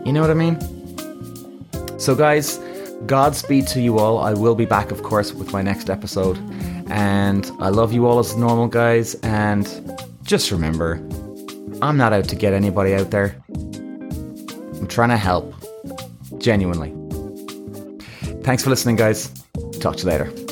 You 0.06 0.12
know 0.12 0.20
what 0.20 0.30
I 0.30 0.34
mean? 0.34 0.60
So, 1.98 2.14
guys, 2.14 2.60
Godspeed 3.06 3.66
to 3.68 3.80
you 3.80 3.98
all. 3.98 4.18
I 4.18 4.32
will 4.32 4.54
be 4.54 4.64
back, 4.64 4.92
of 4.92 5.02
course, 5.02 5.32
with 5.32 5.52
my 5.52 5.60
next 5.60 5.90
episode. 5.90 6.38
And 6.88 7.50
I 7.58 7.70
love 7.70 7.92
you 7.92 8.06
all 8.06 8.20
as 8.20 8.36
normal, 8.36 8.68
guys. 8.68 9.16
And 9.24 9.66
just 10.22 10.52
remember, 10.52 10.94
I'm 11.82 11.96
not 11.96 12.12
out 12.12 12.28
to 12.28 12.36
get 12.36 12.52
anybody 12.52 12.94
out 12.94 13.10
there. 13.10 13.42
Trying 14.94 15.08
to 15.08 15.16
help. 15.16 15.52
Genuinely. 16.38 16.94
Thanks 18.44 18.62
for 18.62 18.70
listening, 18.70 18.94
guys. 18.94 19.28
Talk 19.80 19.96
to 19.96 20.02
you 20.04 20.08
later. 20.08 20.43